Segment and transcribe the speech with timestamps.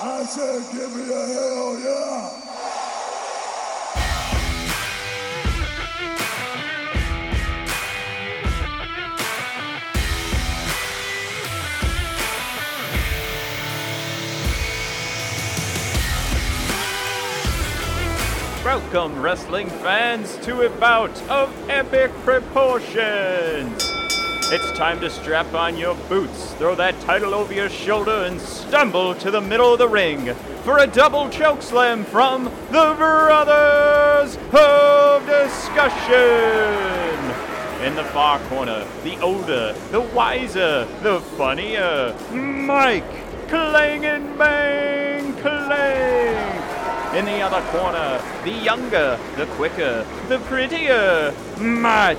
[0.00, 2.48] I said, give me a hell yeah.
[18.64, 23.87] Welcome, wrestling fans, to a bout of epic proportions.
[24.50, 29.14] It's time to strap on your boots, throw that title over your shoulder, and stumble
[29.16, 30.34] to the middle of the ring
[30.64, 36.14] for a double choke slam from the Brothers of Discussion.
[37.84, 47.16] In the far corner, the older, the wiser, the funnier, Mike Clang and Bang Clang.
[47.18, 52.16] In the other corner, the younger, the quicker, the prettier, Matt.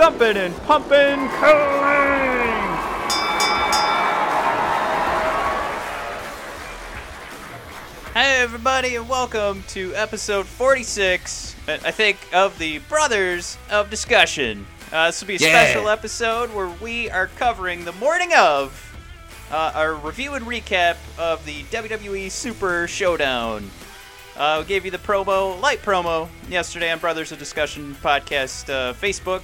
[0.00, 2.70] Thumping and pumping, Clang!
[8.14, 14.66] Hey everybody, and welcome to episode 46, uh, I think, of the Brothers of Discussion.
[14.90, 15.48] Uh, this will be a Yeah.
[15.66, 18.72] special episode where we are covering the morning of
[19.52, 23.70] uh, our review and recap of the WWE Super Showdown.
[24.36, 28.92] Uh, we gave you the promo, light promo, yesterday on Brothers of Discussion podcast uh,
[28.94, 29.42] Facebook.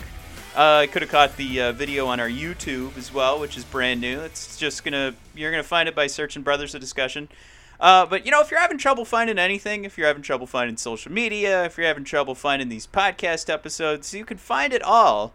[0.56, 3.64] Uh, I could have caught the uh, video on our YouTube as well, which is
[3.64, 4.20] brand new.
[4.20, 7.28] It's just gonna you're gonna find it by searching Brothers of Discussion.
[7.78, 10.78] Uh, but you know, if you're having trouble finding anything, if you're having trouble finding
[10.78, 15.34] social media, if you're having trouble finding these podcast episodes, you can find it all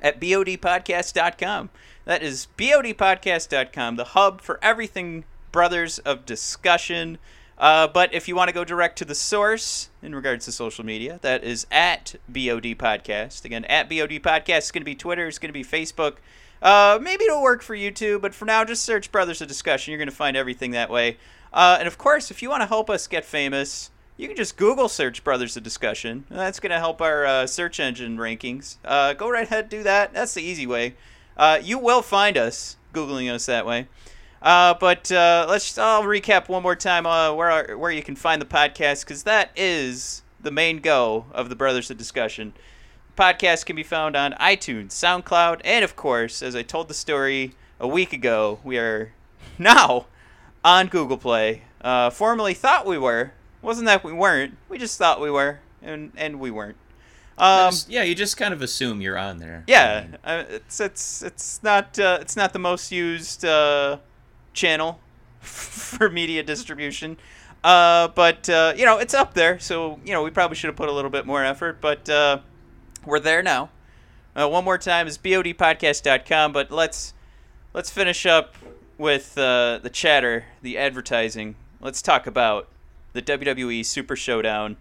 [0.00, 1.70] at bodpodcast.com.
[2.04, 7.18] That is bodpodcast.com, the hub for everything Brothers of Discussion.
[7.58, 10.84] Uh, but if you want to go direct to the source in regards to social
[10.84, 13.44] media, that is at BOD Podcast.
[13.44, 14.58] Again, at BOD Podcast.
[14.58, 16.16] It's going to be Twitter, it's going to be Facebook.
[16.62, 19.92] Uh, maybe it'll work for YouTube, but for now, just search Brothers of Discussion.
[19.92, 21.16] You're going to find everything that way.
[21.52, 24.56] Uh, and of course, if you want to help us get famous, you can just
[24.56, 26.24] Google search Brothers of Discussion.
[26.28, 28.76] That's going to help our uh, search engine rankings.
[28.84, 30.12] Uh, go right ahead, do that.
[30.12, 30.94] That's the easy way.
[31.36, 33.86] Uh, you will find us Googling us that way.
[34.42, 35.76] Uh, but uh, let's.
[35.78, 39.24] I'll recap one more time uh, where our, where you can find the podcast because
[39.24, 42.52] that is the main go of the Brothers of Discussion.
[43.16, 47.54] Podcast can be found on iTunes, SoundCloud, and of course, as I told the story
[47.80, 49.12] a week ago, we are
[49.58, 50.06] now
[50.64, 51.62] on Google Play.
[51.80, 53.32] Uh, formerly thought we were.
[53.60, 54.56] Wasn't that we weren't?
[54.68, 56.76] We just thought we were, and and we weren't.
[57.38, 59.64] Um, yeah, you just kind of assume you're on there.
[59.68, 63.98] I yeah, mean, uh, it's it's it's not uh, it's not the most used uh,
[64.58, 64.98] channel
[65.40, 67.16] for media distribution,
[67.64, 69.58] uh, but uh, you know it's up there.
[69.58, 72.40] So you know we probably should have put a little bit more effort, but uh,
[73.06, 73.70] we're there now.
[74.34, 77.14] Uh, one more time is bodpodcast.com, but let's
[77.72, 78.54] let's finish up
[78.98, 81.54] with uh, the chatter, the advertising.
[81.80, 82.68] Let's talk about
[83.12, 84.76] the WWE Super Showdown.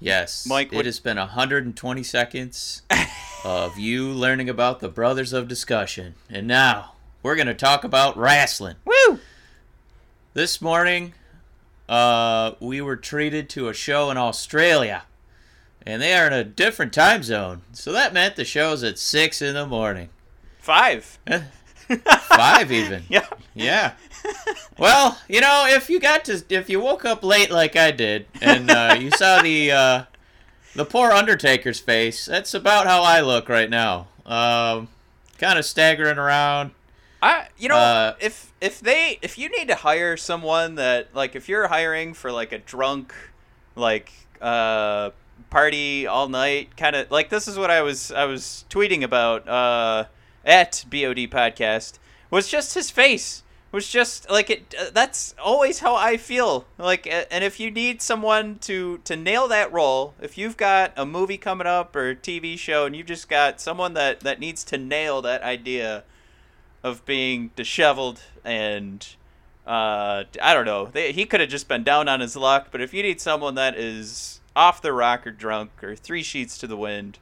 [0.00, 0.46] yes.
[0.46, 2.82] Mike, it what- has been 120 seconds
[3.44, 6.14] of you learning about the Brothers of Discussion.
[6.30, 8.76] And now, we're going to talk about wrestling.
[8.84, 9.18] Woo!
[10.34, 11.14] This morning,
[11.88, 15.04] uh, we were treated to a show in Australia.
[15.84, 17.62] And they are in a different time zone.
[17.72, 20.10] So that meant the show's at 6 in the morning.
[20.58, 21.18] Five.
[22.28, 23.02] Five even.
[23.08, 23.26] Yeah.
[23.54, 23.92] Yeah.
[24.78, 28.26] Well, you know, if you got to, if you woke up late like I did,
[28.40, 30.02] and uh, you saw the uh,
[30.74, 34.06] the poor Undertaker's face, that's about how I look right now.
[34.24, 34.88] Um,
[35.38, 36.70] kind of staggering around.
[37.22, 41.36] I you know Uh, if if they if you need to hire someone that like
[41.36, 43.14] if you're hiring for like a drunk
[43.76, 45.10] like uh
[45.50, 49.48] party all night kind of like this is what I was I was tweeting about
[49.48, 50.04] uh
[50.44, 51.98] at BOD podcast
[52.30, 57.06] was just his face was just like it uh, that's always how I feel like
[57.06, 61.38] and if you need someone to to nail that role if you've got a movie
[61.38, 64.76] coming up or a TV show and you've just got someone that that needs to
[64.76, 66.04] nail that idea
[66.82, 69.06] of being disheveled and
[69.66, 70.86] uh, I don't know.
[70.86, 73.54] They, he could have just been down on his luck, but if you need someone
[73.54, 77.18] that is off the rock or drunk or three sheets to the wind,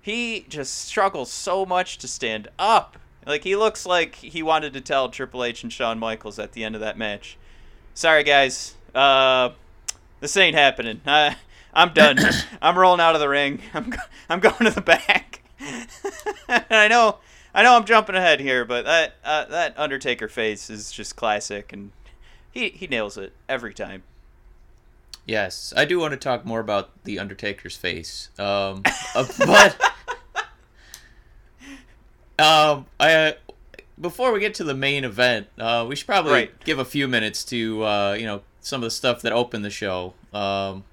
[0.00, 2.98] he just struggles so much to stand up.
[3.26, 6.64] Like he looks like he wanted to tell Triple H and Shawn Michaels at the
[6.64, 7.36] end of that match.
[7.94, 9.50] Sorry guys, uh,
[10.20, 11.00] this ain't happening.
[11.06, 11.36] I,
[11.72, 12.18] I'm done.
[12.62, 13.60] I'm rolling out of the ring.
[13.72, 15.42] I'm go- I'm going to the back.
[15.60, 17.18] and I know
[17.54, 21.72] I know I'm jumping ahead here, but that uh, that Undertaker face is just classic,
[21.72, 21.92] and
[22.50, 24.02] he he nails it every time.
[25.26, 28.28] Yes, I do want to talk more about the Undertaker's face.
[28.38, 28.82] Um,
[29.14, 29.80] uh, but
[32.38, 33.36] um, I
[34.00, 36.64] before we get to the main event, uh, we should probably Right.
[36.64, 39.70] give a few minutes to uh, you know some of the stuff that opened the
[39.70, 40.14] show.
[40.32, 40.84] Um,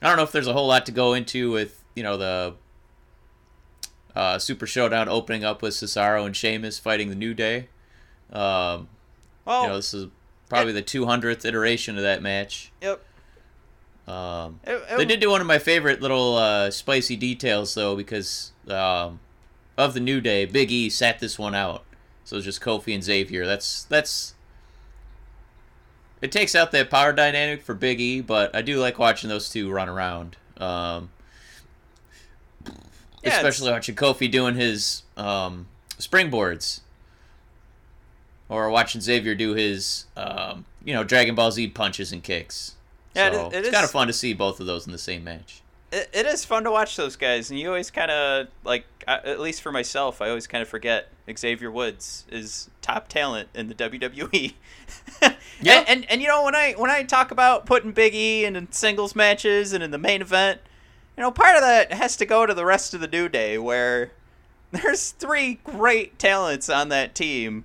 [0.00, 2.54] I don't know if there's a whole lot to go into with you know the
[4.14, 7.68] uh, Super Showdown opening up with Cesaro and Sheamus fighting the New Day.
[8.32, 8.88] Um,
[9.44, 10.06] Well, you know, this is
[10.48, 12.72] probably the 200th iteration of that match.
[12.80, 13.02] yep.
[14.06, 17.94] Um, It- it- they did do one of my favorite little uh, spicy details though,
[17.96, 19.20] because um,
[19.78, 21.84] of the New Day, Big E sat this one out.
[22.24, 23.46] So it's just Kofi and Xavier.
[23.46, 24.34] That's that's.
[26.20, 29.48] It takes out that power dynamic for Big E, but I do like watching those
[29.48, 30.36] two run around.
[30.58, 31.10] Um,
[33.22, 35.66] Yeah, especially watching Kofi doing his um,
[35.98, 36.80] springboards,
[38.48, 42.74] or watching Xavier do his um, you know Dragon Ball Z punches and kicks.
[43.14, 45.22] Yeah, so it it's kind of fun to see both of those in the same
[45.24, 45.62] match.
[45.92, 49.38] it, it is fun to watch those guys, and you always kind of like, at
[49.38, 51.08] least for myself, I always kind of forget
[51.38, 54.54] Xavier Woods is top talent in the WWE.
[55.60, 55.78] Yeah.
[55.78, 58.70] and, and and you know when I when I talk about putting Big E in
[58.72, 60.60] singles matches and in the main event,
[61.16, 63.58] you know part of that has to go to the rest of the New Day,
[63.58, 64.12] where
[64.70, 67.64] there's three great talents on that team,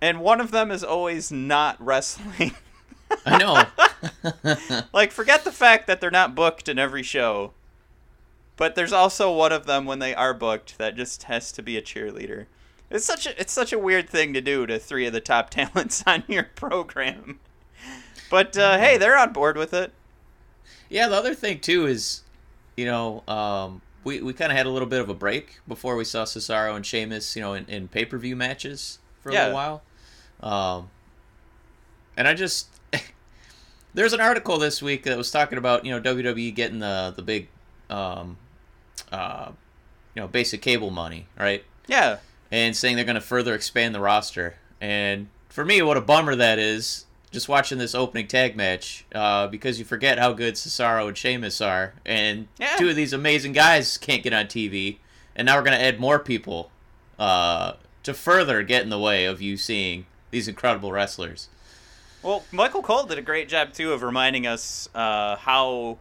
[0.00, 2.54] and one of them is always not wrestling.
[3.26, 4.82] I know.
[4.92, 7.52] like forget the fact that they're not booked in every show
[8.56, 11.76] but there's also one of them when they are booked that just has to be
[11.76, 12.46] a cheerleader
[12.90, 15.48] it's such a it's such a weird thing to do to three of the top
[15.50, 17.40] talents on your program
[18.30, 19.92] but uh, hey they're on board with it
[20.88, 22.22] yeah, the other thing too is,
[22.76, 25.96] you know, um, we we kind of had a little bit of a break before
[25.96, 29.32] we saw Cesaro and Sheamus, you know, in, in pay per view matches for a
[29.32, 29.40] Yeah.
[29.48, 29.82] little while.
[30.40, 30.90] Um,
[32.16, 32.68] and I just
[33.94, 37.22] there's an article this week that was talking about you know WWE getting the the
[37.22, 37.48] big,
[37.90, 38.36] um,
[39.12, 39.50] uh,
[40.14, 41.64] you know, basic cable money, right?
[41.86, 42.16] yeah
[42.50, 44.54] and saying they're going to further expand the roster.
[44.80, 47.04] And for me, what a bummer that is.
[47.34, 51.60] Just watching this opening tag match, uh, because you forget how good Cesaro and Sheamus
[51.60, 52.76] are, and Yeah.
[52.76, 54.98] two of these amazing guys can't get on TV,
[55.34, 56.70] and now we're gonna add more people
[57.18, 57.72] uh,
[58.04, 61.48] to further get in the way of you seeing these incredible wrestlers.
[62.22, 65.98] Well, Michael Cole did a great job too of reminding us uh, how,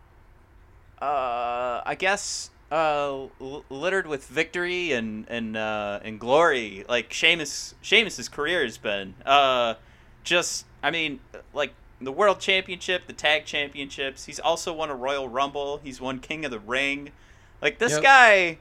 [1.01, 7.73] uh, I guess, uh, l- littered with victory and and uh, and glory, like Sheamus
[7.81, 9.15] Sheamus's career has been.
[9.25, 9.75] Uh,
[10.23, 11.19] just, I mean,
[11.53, 14.25] like the World Championship, the Tag Championships.
[14.25, 15.79] He's also won a Royal Rumble.
[15.83, 17.11] He's won King of the Ring.
[17.61, 18.03] Like this Yep.
[18.03, 18.57] guy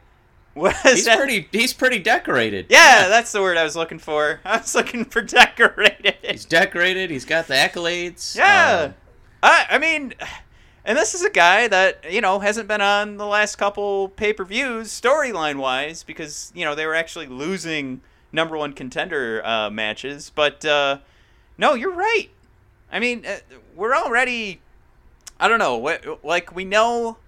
[0.54, 0.74] was.
[0.82, 1.48] He's pretty.
[1.50, 2.66] He's pretty decorated.
[2.70, 4.40] Yeah, that's the word I was looking for.
[4.44, 6.16] I was looking for decorated.
[6.22, 7.10] He's decorated.
[7.10, 8.36] He's got the accolades.
[8.36, 8.86] Yeah.
[8.86, 8.94] Um,
[9.42, 10.14] I I mean,
[10.84, 14.32] and this is a guy that you know hasn't been on the last couple pay
[14.32, 19.68] per views storyline wise because you know they were actually losing number one contender uh,
[19.68, 20.30] matches.
[20.32, 20.98] But uh,
[21.58, 22.28] no, you're right.
[22.90, 23.38] I mean, uh,
[23.74, 24.60] we're already.
[25.40, 25.76] I don't know.
[25.76, 27.18] What like we know.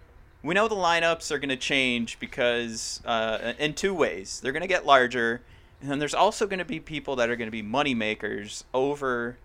[0.43, 4.41] We know the lineups are going to change because uh, in two ways.
[4.41, 5.41] They're going to get larger,
[5.81, 8.65] and then there's also going to be people that are going to be money makers
[8.75, 9.39] over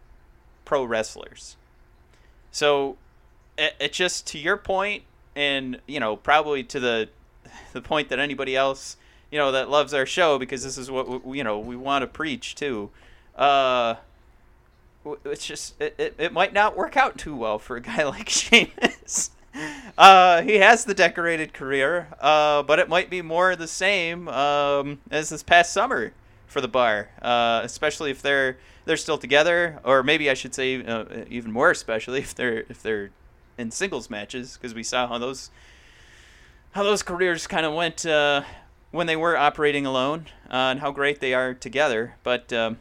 [0.65, 1.55] pro wrestlers.
[2.51, 2.97] So
[3.57, 5.03] it, it just to your point,
[5.35, 7.09] and you know probably to the
[7.73, 8.97] the point that anybody else
[9.31, 12.03] you know that loves our show because this is what we, you know we want
[12.03, 12.89] to preach too.
[13.35, 13.95] Uh,
[15.25, 18.29] it's just it, it, it might not work out too well for a guy like
[18.29, 19.31] Sheamus.
[19.97, 24.99] Uh, he has the decorated career, uh, but it might be more the same um,
[25.11, 26.13] as this past summer
[26.47, 30.83] for the bar, uh, especially if they're they're still together, or maybe I should say
[30.83, 33.11] uh, even more especially if they're if they're
[33.57, 35.51] in singles matches, because we saw how those
[36.71, 38.43] how those careers kind of went uh,
[38.91, 42.15] when they were operating alone, uh, and how great they are together.
[42.23, 42.77] But um,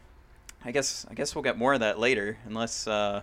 [0.63, 3.21] I guess I guess we'll get more of that later, unless uh,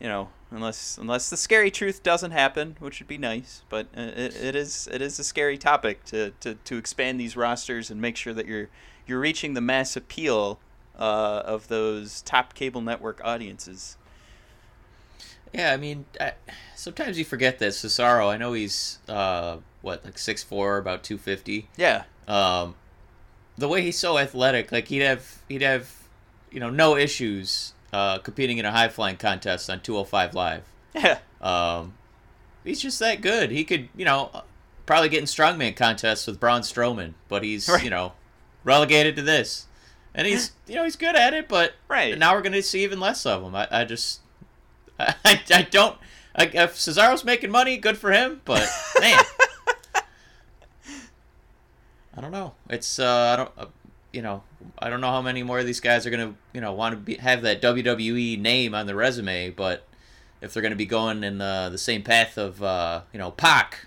[0.00, 3.62] you know, unless unless the scary truth doesn't happen, which would be nice.
[3.68, 7.36] But uh, it, it is it is a scary topic to, to, to expand these
[7.36, 8.68] rosters and make sure that you're
[9.06, 10.60] you're reaching the mass appeal
[10.98, 13.96] uh, of those top cable network audiences.
[15.52, 16.32] Yeah, I mean, I,
[16.76, 18.28] sometimes you forget that Cesaro.
[18.32, 21.68] I know he's uh, what like six four, about two fifty.
[21.76, 22.76] Yeah, Um,
[23.58, 26.01] the way he's so athletic, like he'd have he'd have
[26.52, 30.34] you know no issues uh, competing in a high flying contest on two hundred five
[30.34, 30.64] live.
[30.94, 31.94] yeah, Um,
[32.64, 33.50] he's just that good.
[33.50, 34.30] He could you know
[34.86, 37.84] probably get in strongman contests with Braun Strowman, but he's Right.
[37.84, 38.12] you know
[38.64, 39.66] relegated to this,
[40.14, 42.16] and he's you know he's good at it, but Right.
[42.18, 43.54] now we're gonna see even less of him.
[43.54, 44.20] I, I just
[44.98, 45.96] I, I don't.
[46.34, 48.40] I, if Cesaro's making money, good for him.
[48.44, 48.66] But
[49.00, 49.18] man,
[52.16, 52.54] I don't know.
[52.68, 53.50] It's uh, I don't.
[53.58, 53.66] Uh,
[54.12, 54.42] you know,
[54.78, 56.96] I don't know how many more of these guys are gonna, you know, want to
[56.96, 59.86] be, have that WWE name on the resume, but
[60.40, 63.86] if they're gonna be going in the the same path of, uh, you know, Pac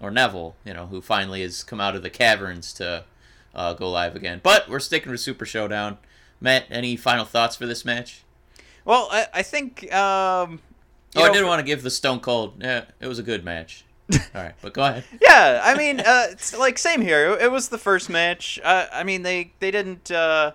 [0.00, 3.04] or Neville, you know, who finally has come out of the caverns to
[3.54, 4.40] uh, go live again.
[4.42, 5.98] But we're sticking with Super Showdown.
[6.40, 8.24] Matt, any final thoughts for this match?
[8.84, 9.92] Well, I, I think.
[9.92, 10.60] Um,
[11.14, 12.54] Oh, I know, did want to give the Stone Cold.
[12.60, 13.84] Yeah, it was a good match.
[14.34, 15.04] All right, but go ahead.
[15.20, 17.36] Yeah, I mean, uh, it's like same here.
[17.40, 18.58] It was the first match.
[18.62, 20.10] Uh, I mean, they they didn't.
[20.10, 20.52] Uh,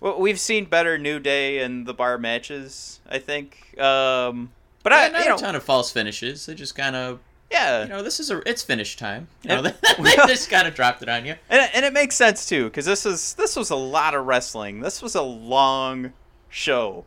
[0.00, 3.00] well, we've seen better New Day and the bar matches.
[3.08, 3.78] I think.
[3.80, 4.50] Um,
[4.82, 6.44] but Yeah, I, not you know, a ton of false finishes.
[6.46, 7.20] They just kind of,
[7.50, 9.28] yeah, you know, this is a it's finish time.
[9.42, 9.62] You know,
[9.98, 11.36] they just kind of dropped it on you.
[11.48, 14.80] and and it makes sense too because this is this was a lot of wrestling.
[14.80, 16.12] This was a long
[16.50, 17.04] show.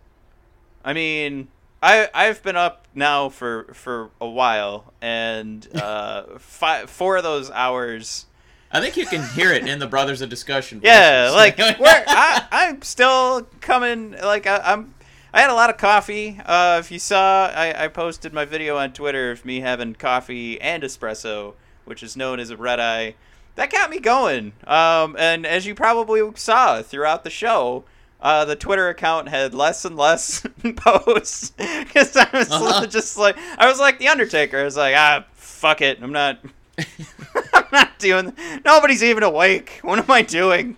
[0.83, 1.49] I mean,
[1.83, 7.49] I I've been up now for for a while, and uh, five four of those
[7.51, 8.25] hours.
[8.69, 10.81] I think you can hear it in the Brothers of Discussion.
[10.83, 14.11] Yeah, like where I, I'm still coming.
[14.11, 14.93] Like I, I'm,
[15.33, 16.41] I had a lot of coffee.
[16.45, 20.59] Uh, if you saw, I, I posted my video on Twitter of me having coffee
[20.59, 21.53] and espresso,
[21.85, 23.15] which is known as a red eye.
[23.55, 24.53] That got me going.
[24.67, 27.85] Um, and as you probably saw throughout the show,
[28.21, 30.45] uh, the Twitter account had less and less
[30.75, 32.85] posts because I was Uh-huh.
[32.87, 34.59] just like, I was like the Undertaker.
[34.59, 36.39] I was like, ah, fuck it, I'm not.
[37.53, 38.33] I'm not doing.
[38.63, 39.79] Nobody's even awake.
[39.81, 40.77] What am I doing?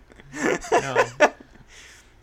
[0.72, 1.06] No.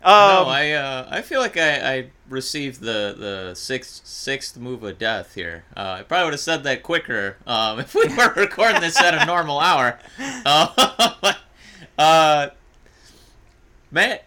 [0.03, 4.81] Um, no, I uh, I feel like I, I received the, the sixth sixth move
[4.83, 5.65] of death here.
[5.75, 9.13] Uh, I probably would have said that quicker um, if we were recording this at
[9.21, 9.99] a normal hour.
[10.45, 11.33] Uh,
[11.97, 12.49] uh,
[13.91, 14.25] Matt,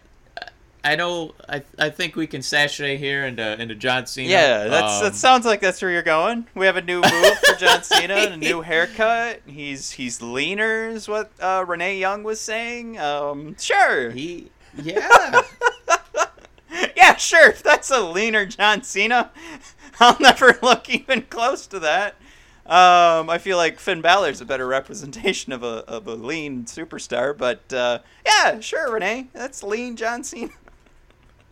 [0.83, 4.29] I know I, I think we can sashay here into into John Cena.
[4.29, 6.47] yeah, that's Um, that sounds like that's where you're going.
[6.55, 9.41] We have a new move for John Cena, and a new haircut.
[9.45, 12.99] He's he's leaner, is what uh, Renee Young was saying.
[12.99, 15.41] Um, sure, he yeah.
[16.95, 17.49] yeah, sure.
[17.49, 19.31] If that's a leaner John Cena,
[19.99, 22.15] I'll never look even close to that.
[22.65, 27.37] Um, I feel like Finn Balor's a better representation of a of a lean superstar,
[27.37, 30.51] but uh, yeah, sure, Renee, that's lean John Cena.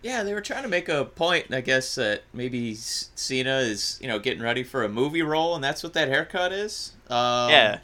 [0.02, 4.08] Yeah, they were trying to make a point, I guess, that maybe Cena is, you
[4.08, 6.94] know, getting ready for a movie role, and that's what that haircut is.
[7.10, 7.80] Um, yeah,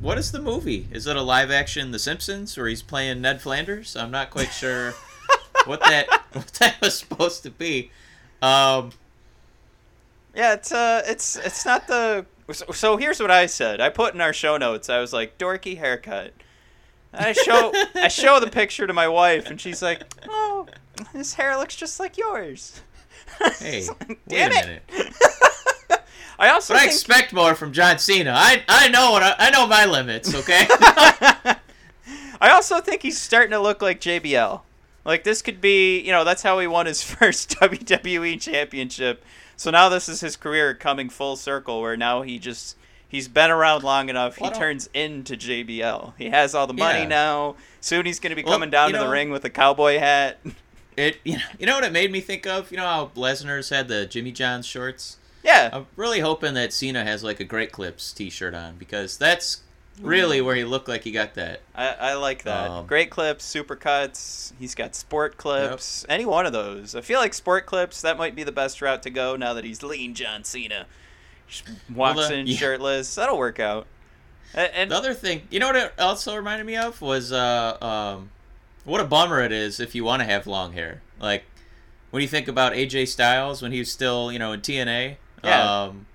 [0.00, 0.88] What is the movie?
[0.90, 3.94] Is it a live action The Simpsons, where he's playing Ned Flanders?
[3.96, 4.94] I'm not quite sure
[5.66, 7.90] what that what that was supposed to be.
[8.40, 8.92] Um,
[10.34, 10.54] yeah.
[10.54, 12.24] It's uh, it's it's not the.
[12.50, 13.80] So, so here's what I said.
[13.80, 14.88] I put in our show notes.
[14.90, 16.32] I was like, dorky haircut.
[17.12, 20.51] And I show I show the picture to my wife, and she's like, "Oh,
[21.12, 22.80] his hair looks just like yours."
[23.58, 24.82] hey, It's like, wait Damn it!
[26.38, 28.32] I also But I expect more from John Cena.
[28.34, 30.34] I I know what I, I know my limits.
[30.34, 30.66] Okay.
[32.40, 34.60] I also think he's starting to look like JBL.
[35.04, 39.24] Like this could be, you know, that's how he won his first WWE championship.
[39.56, 42.76] So now this is his career coming full circle where now he just
[43.08, 44.36] he's been around long enough.
[44.36, 46.14] He Well, turns into JBL.
[46.18, 47.06] He has all the money Yeah.
[47.08, 47.56] now.
[47.80, 50.40] Soon he's going to be Well, coming down to the ring with a cowboy hat.
[50.96, 52.70] It you know, you know what it made me think of?
[52.70, 55.16] You know how Lesnar's had the Jimmy John's shorts.
[55.44, 55.70] Yeah.
[55.72, 59.62] I'm really hoping that Cena has like a Great Clips T-shirt on because that's
[60.00, 61.60] really where he looked like he got that.
[61.74, 62.70] I, I like that.
[62.70, 64.52] Um, Great clips, super cuts.
[64.58, 66.06] He's got sport clips.
[66.08, 66.94] Any one of those.
[66.94, 69.64] I feel like sport clips, that might be the best route to go now that
[69.64, 70.86] he's lean John Cena.
[71.48, 72.56] Just walks Well, the- in yeah.
[72.56, 73.14] shirtless.
[73.16, 73.86] That'll work out.
[74.54, 77.76] A- And, The other thing, you know what it also reminded me of was uh,
[77.82, 78.30] um,
[78.84, 81.02] what a bummer it is if you want to have long hair.
[81.20, 81.44] Like
[82.10, 85.16] when you think about AJ Styles when he was still, you know, in TNA.
[85.44, 85.82] Yeah.
[85.82, 86.06] Um,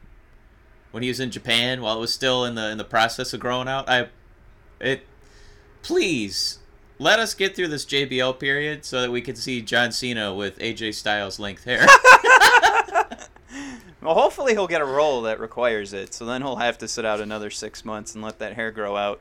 [0.91, 3.39] when he was in Japan while it was still in the in the process of
[3.39, 3.89] growing out.
[3.89, 4.07] I
[4.79, 5.05] it
[5.83, 6.59] please
[7.00, 10.57] let us get through this JBL period so that we can see John Cena with
[10.57, 11.81] AJ Styles length hair.
[14.01, 16.15] well, hopefully he'll get a role that requires it.
[16.15, 18.97] So then he'll have to sit out another six months and let that hair grow
[18.97, 19.19] out.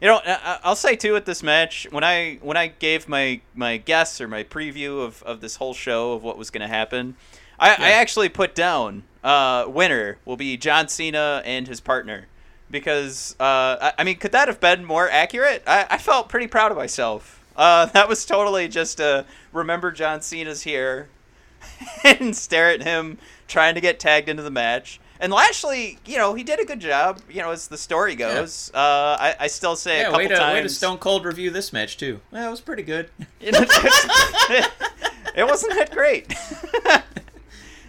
[0.00, 3.76] You know, I'll say too at this match when I when I gave my my
[3.76, 7.16] guess or my preview of, of this whole show of what was going to happen,
[7.58, 12.28] I, I actually put down uh, winner will be John Cena and his partner
[12.70, 15.62] because uh, I, I mean could that have been more accurate?
[15.66, 17.44] I, I felt pretty proud of myself.
[17.54, 21.10] Uh, that was totally just a remember John Cena's here
[22.04, 24.98] and stare at him trying to get tagged into the match.
[25.20, 27.20] And Lashley, you know, he did a good job.
[27.30, 28.78] You know, as the story goes, uh,
[29.20, 30.54] I, I still say a yeah, couple way to, times.
[30.54, 32.20] way to Stone Cold review this match too.
[32.30, 33.10] Well, it was pretty good.
[33.40, 33.60] You know,
[35.34, 36.30] it wasn't that great.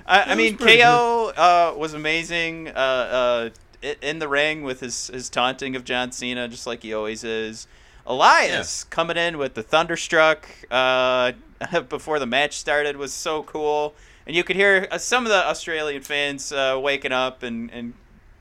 [0.07, 3.50] I, I mean, KO uh, was amazing uh, uh,
[4.01, 7.67] in the ring with his, his taunting of John Cena, just like he always is.
[8.05, 11.33] Elias coming in with the Thunderstruck uh,
[11.89, 13.93] before the match started was so cool.
[14.27, 17.93] And you could hear uh, some of the Australian fans uh, waking up and, and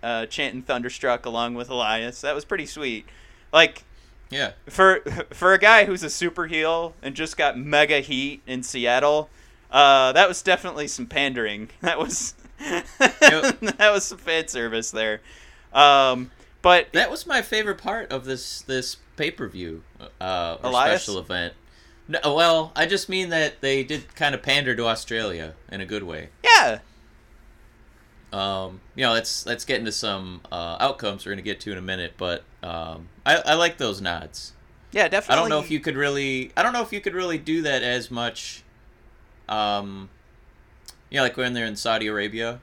[0.02, 2.20] uh, chanting Thunderstruck along with Elias.
[2.20, 3.06] That was pretty sweet.
[3.52, 3.84] Like,
[4.30, 4.52] Yeah.
[4.68, 9.30] for for a guy who's a super heel and just got mega heat in Seattle,
[9.70, 11.70] uh, that was definitely some pandering.
[11.80, 12.34] That was
[12.98, 15.20] that was some fan service there.
[15.72, 16.30] Um,
[16.62, 19.82] but That was my favorite part of this this pay per view
[20.20, 21.54] uh, special event.
[22.10, 25.86] No, well, I just mean that they did kind of pander to Australia in a
[25.86, 26.30] good way.
[26.42, 26.80] yeah,
[28.32, 31.78] Um, you know, let's let's get into some uh, outcomes we're gonna get to in
[31.78, 34.52] a minute, but um, I, I like those nods.
[34.92, 35.34] yeah, definitely.
[35.38, 37.62] I don't know if you could really I don't know if you could really do
[37.62, 38.62] that as much.
[39.48, 40.10] Um,
[41.10, 42.60] you know, like when they're in Saudi Arabia,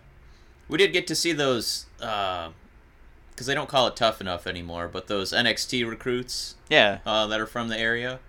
[0.70, 5.08] we did get to see those because they don't call it tough enough anymore, but
[5.08, 8.20] those NXT recruits Yeah, uh, that are from the area.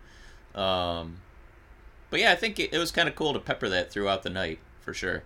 [0.59, 1.19] Um,
[2.11, 4.31] but yeah, I think it, it was kind of cool to pepper that throughout the
[4.31, 5.23] night for sure.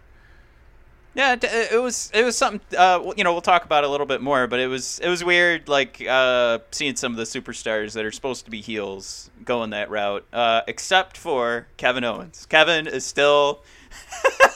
[1.14, 2.60] yeah, it was it was something.
[2.76, 5.24] Uh, you know, we'll talk about a little bit more, but it was it was
[5.24, 9.70] weird, like uh, seeing some of the superstars that are supposed to be heels going
[9.70, 10.26] that route.
[10.32, 12.46] Uh, except for Kevin Owens.
[12.46, 13.62] Kevin is still.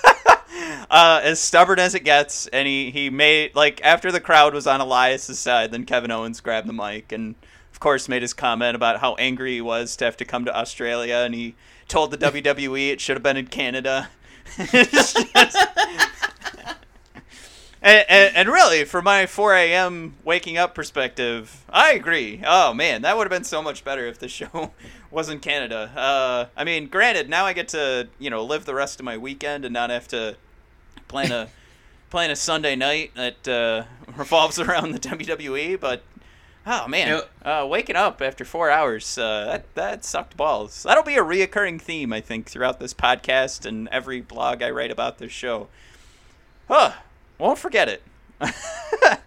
[0.91, 4.67] uh, as stubborn as it gets, and he, he made like after the crowd was
[4.67, 7.35] on Elias's side, then Kevin Owens grabbed the mic and
[7.77, 10.59] of course made his comment about how angry he was to have to come to
[10.59, 11.55] Australia, and he
[11.89, 14.09] told the WWE it should have been in Canada.
[17.83, 20.15] And, and, and really, from my 4 a.m.
[20.25, 22.43] waking up perspective, I agree.
[22.45, 24.73] Oh man, that would have been so much better if the show
[25.11, 25.93] was in Canada.
[25.95, 29.19] Uh, I mean, granted, now I get to you know live the rest of my
[29.19, 30.37] weekend and not have to
[31.07, 31.49] plan a
[32.09, 33.85] plan a Sunday night that uh,
[34.17, 35.79] revolves around the WWE.
[35.79, 36.03] But
[36.67, 40.83] oh man, uh, waking up after four hours uh, that that sucked balls.
[40.83, 44.91] That'll be a reoccurring theme, I think, throughout this podcast and every blog I write
[44.91, 45.69] about this show.
[46.69, 46.93] Huh.
[47.39, 48.03] Won't forget it.
[48.43, 49.19] yeah,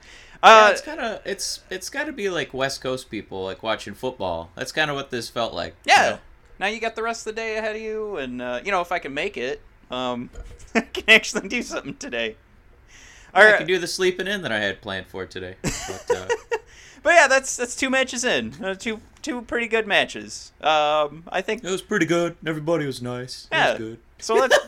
[0.43, 3.93] uh, it's kind of it's it's got to be like West Coast people like watching
[3.93, 4.51] football.
[4.55, 5.75] That's kind of what this felt like.
[5.85, 6.09] you yeah.
[6.09, 6.19] know?
[6.59, 8.81] Now you got the rest of the day ahead of you, and uh, you know
[8.81, 10.29] if I can make it, um,
[10.75, 12.35] I can actually do something today.
[13.33, 13.57] All I right.
[13.59, 15.55] can do the sleeping in that I had planned for today.
[15.61, 16.27] But, uh,
[17.03, 20.51] But yeah, that's that's two matches in, uh, two two pretty good matches.
[20.61, 22.35] Um, I think it was pretty good.
[22.45, 23.47] Everybody was nice.
[23.51, 23.69] It Yeah.
[23.71, 23.99] was good.
[24.19, 24.35] so.
[24.35, 24.57] Let's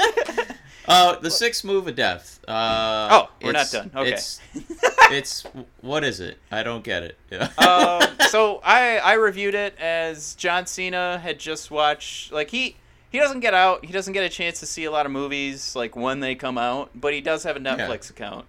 [0.88, 2.40] Uh, the sixth move of death.
[2.48, 3.92] Uh, Oh, we're not done.
[3.94, 4.10] Okay.
[4.12, 4.40] It's,
[5.12, 5.44] it's
[5.82, 6.38] what is it?
[6.50, 7.16] I don't get it.
[7.30, 7.44] Yeah.
[7.58, 12.74] um, so I I reviewed it as John Cena had just watched like he
[13.10, 15.76] he doesn't get out he doesn't get a chance to see a lot of movies
[15.76, 18.46] like when they come out but he does have a Netflix account.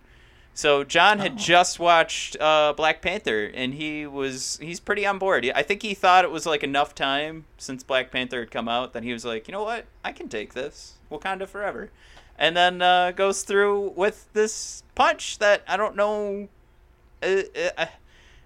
[0.54, 1.36] So John had Oh.
[1.38, 5.50] just watched uh, Black Panther and he was he's pretty on board.
[5.56, 8.94] I think he thought it was like enough time since Black Panther had come out
[8.94, 11.90] that he was like, you know what, I can take this Wakanda forever,
[12.38, 16.48] and then uh, goes through with this punch that I don't know.
[17.24, 17.44] Uh,
[17.78, 17.86] uh,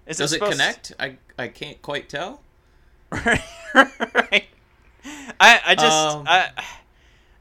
[0.06, 0.92] is Does it supposed- connect?
[1.00, 2.40] I I can't quite tell.
[3.10, 3.40] right.
[3.74, 4.44] right.
[5.40, 6.50] I I just Um, I,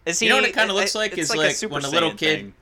[0.06, 0.25] is he?
[0.25, 1.12] you know what it kinda I- looks like?
[1.17, 2.54] it's Is like Super when a little kid- thing.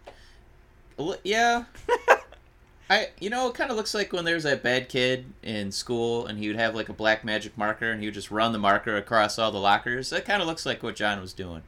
[1.24, 1.66] Yeah.
[2.90, 6.26] I you know it kind of looks like when there's that bad kid in school
[6.26, 8.60] and he would have like a black magic marker and he would just run the
[8.60, 10.10] marker across all the lockers.
[10.10, 11.62] That kind of looks like what John was doing.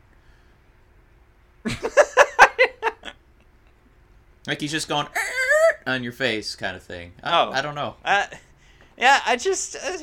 [4.47, 5.07] like he's just going
[5.88, 7.13] on your face kind of thing.
[7.23, 7.51] I, Oh.
[7.51, 7.95] I don't know.
[8.03, 8.25] Uh,
[8.97, 9.97] yeah, I just uh,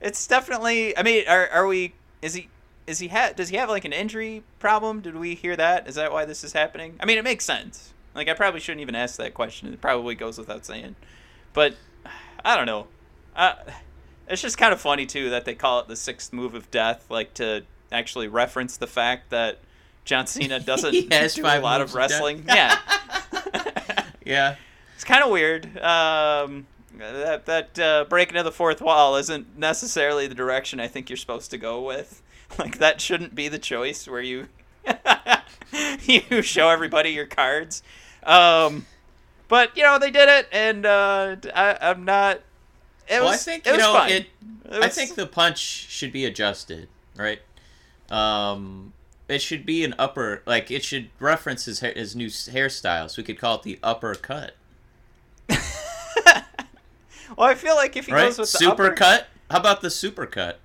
[0.00, 0.96] it's definitely.
[0.96, 1.94] I mean, are are we?
[2.20, 2.48] Is he?
[2.86, 5.00] Is he ha- Does he have like an injury problem?
[5.00, 5.88] Did we hear that?
[5.88, 6.96] Is that why this is happening?
[7.00, 7.92] I mean, it makes sense.
[8.14, 9.72] Like, I probably shouldn't even ask that question.
[9.72, 10.96] It probably goes without saying.
[11.52, 11.76] But
[12.44, 12.86] I don't know.
[13.34, 13.54] Uh,
[14.28, 17.06] it's just kind of funny too that they call it the sixth move of death,
[17.10, 19.58] like to actually reference the fact that
[20.04, 22.44] John Cena doesn't do a lot of of wrestling.
[22.48, 22.78] yeah.
[24.24, 24.54] Yeah.
[24.94, 25.66] It's kind of weird.
[25.78, 31.10] Um, that that uh, breaking of the fourth wall isn't necessarily the direction I think
[31.10, 32.22] you're supposed to go with.
[32.56, 34.46] Like that shouldn't be the choice where you
[36.02, 37.82] you show everybody your cards.
[38.24, 38.86] Um,
[39.48, 42.36] but you know they did it, and uh, I, I'm not.
[43.08, 44.26] It well, was, I think you was know it.
[44.64, 47.40] It I think the punch should be adjusted, right?
[48.10, 48.92] Um,
[49.28, 53.10] it should be an upper, like it should reference his hair, his new hairstyle.
[53.10, 54.54] So we could call it the upper cut,
[57.36, 58.26] Well, I feel like if he right?
[58.26, 59.26] goes with the Super upper- cut.
[59.50, 60.58] How about the super cut?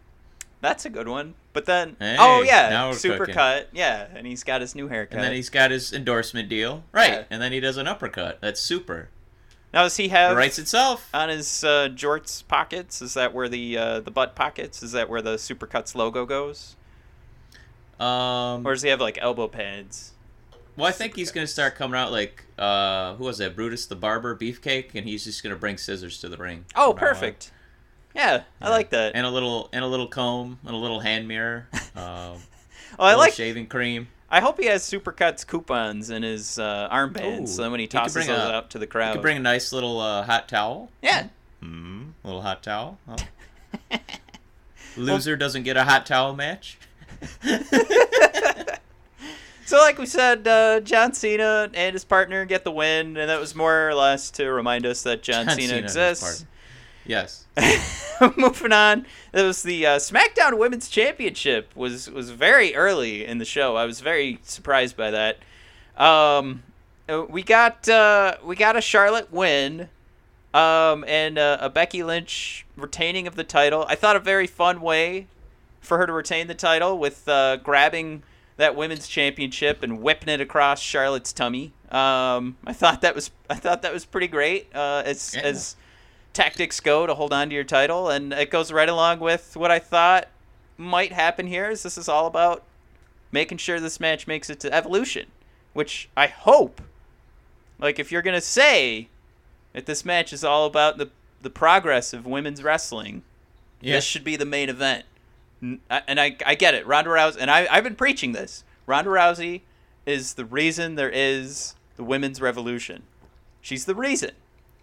[0.61, 1.35] that's a good one.
[1.57, 3.33] But then, Hey, oh yeah, we're super cooking.
[3.33, 5.15] cut, yeah, and he's got his new haircut.
[5.15, 7.11] And then he's got his endorsement deal, right?
[7.13, 7.23] Yeah.
[7.31, 8.37] And then he does an uppercut.
[8.41, 9.09] That's super.
[9.73, 11.09] Now does he have It writes itself.
[11.15, 13.01] on his uh, jorts pockets?
[13.01, 14.83] Is that where the uh, the butt pockets?
[14.83, 16.75] Is that where the Supercuts logo goes?
[17.99, 20.13] Um, Or does he have like elbow pads?
[20.75, 23.55] well, I think he's gonna start coming out like uh, who was that?
[23.55, 26.65] Brutus the Barber, Beefcake, and he's just gonna bring scissors to the ring.
[26.75, 27.51] Oh, perfect.
[28.17, 29.11] Yeah, I like that.
[29.15, 31.67] And a little and a little comb and a little hand mirror.
[31.97, 32.37] Um,
[32.99, 33.33] oh, I like.
[33.33, 34.07] shaving cream.
[34.29, 37.85] I hope he has Supercuts coupons in his uh, armbands, Ooh, so then when he
[37.85, 39.13] he tosses bring those a- out to the You crowd.
[39.13, 40.91] could bring a nice little uh, hot towel.
[41.01, 42.09] yeah, Hmm.
[42.23, 42.99] Little hot towel.
[43.07, 43.15] Oh.
[44.97, 46.77] Loser doesn't get a hot towel match.
[49.65, 53.37] So, like we said, uh, John Cena and his partner get the win, and that
[53.37, 56.45] was more or less to remind us that John, John Cena Cena exists.
[57.07, 57.45] Yes.
[58.37, 63.45] Moving on, it was the uh, SmackDown Women's Championship was was very early in the
[63.45, 63.75] show.
[63.75, 65.37] I was very surprised by that.
[65.97, 66.63] Um,
[67.09, 69.89] uh, we got uh, we got a Charlotte win,
[70.53, 73.85] um, and uh, a Becky Lynch retaining of the title.
[73.87, 75.27] I thought a very fun way
[75.79, 78.23] for her to retain the title with uh, grabbing
[78.57, 81.71] that women's championship and whipping it across Charlotte's tummy.
[81.91, 84.67] Um, I thought that was I thought that was pretty great.
[84.75, 85.41] Uh, as Yeah.
[85.43, 85.75] as
[86.37, 89.71] tactics go to hold on to your title, and it goes right along with what
[89.71, 90.27] I thought
[90.77, 91.69] might happen here.
[91.69, 92.63] Is this is all about
[93.31, 95.25] making sure this match makes it to Evolution,
[95.73, 96.81] which I hope.
[97.79, 99.09] Like if you're gonna say
[99.73, 101.09] that this match is all about the
[101.41, 103.23] the progress of women's wrestling,
[103.81, 103.93] Yeah.
[103.95, 105.05] this should be the main event.
[105.61, 106.85] And I, I get it.
[106.85, 108.63] Ronda Rousey, and I, I've been preaching this.
[108.85, 109.61] Ronda Rousey
[110.05, 113.03] is the reason there is the women's revolution.
[113.61, 114.31] She's the reason.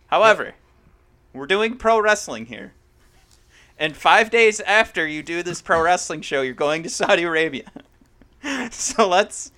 [0.09, 0.55] However,
[1.35, 2.73] we're doing pro wrestling here.
[3.79, 7.65] And five days after you do this pro wrestling show, you're going to Saudi Arabia.
[8.71, 9.51] so let's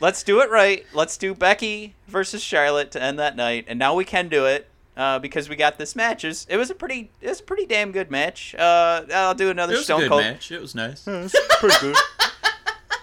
[0.00, 0.86] let's do it right.
[0.94, 4.68] Let's do Becky versus Charlotte to end that night, and now we can do it
[4.96, 6.24] uh, because we got this match.
[6.24, 8.54] It was, it was a pretty it was a pretty damn good match.
[8.54, 10.22] Uh, I'll do another It was a Stone good Cold.
[10.22, 10.52] match.
[10.52, 11.02] It was nice.
[11.02, 11.96] pretty good.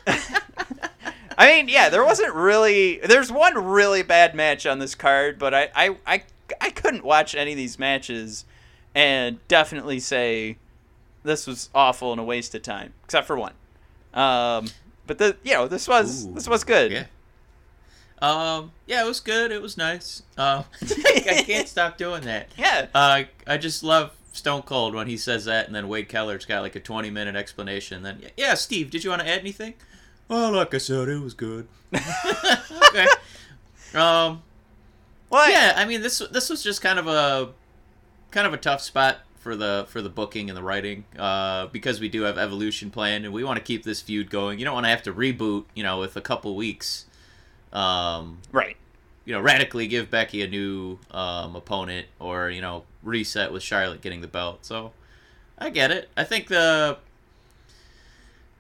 [1.38, 3.00] I mean, yeah, there wasn't really.
[3.00, 6.24] There's one really bad match on this card, but I, I, I,
[6.61, 8.45] I couldn't watch any of these matches
[8.95, 10.57] and definitely say
[11.23, 13.53] this was awful and a waste of time, except for one.
[14.13, 14.67] Um,
[15.07, 16.91] but the you know this was Ooh, this was good.
[16.91, 17.05] Yeah.
[18.21, 18.71] Um.
[18.85, 19.51] Yeah, it was good.
[19.51, 20.23] It was nice.
[20.37, 20.65] Um.
[20.81, 22.49] I can't stop doing that.
[22.57, 22.87] Yeah.
[22.93, 26.61] Uh, I just love Stone Cold when he says that, and then Wade Keller's got
[26.61, 28.03] like a twenty-minute explanation.
[28.03, 29.73] Then, yeah, Steve, did you want to add anything?
[30.27, 31.67] Well, like I said, it was good.
[31.93, 33.07] okay.
[33.93, 34.43] Um.
[35.34, 37.50] Well, Yeah, I mean this this was just kind of a
[38.30, 42.00] kind of a tough spot for the for the booking and the writing uh, because
[42.00, 44.60] we do have evolution planned and we want to keep this feud going.
[44.60, 47.06] You don't want to have to reboot, you know, with a couple weeks.
[47.74, 48.78] Um, right.
[49.26, 54.02] you know, radically give Becky a new um, opponent or you know reset with Charlotte
[54.02, 54.60] getting the belt.
[54.62, 54.91] So
[55.58, 56.10] I get it.
[56.15, 57.00] I think the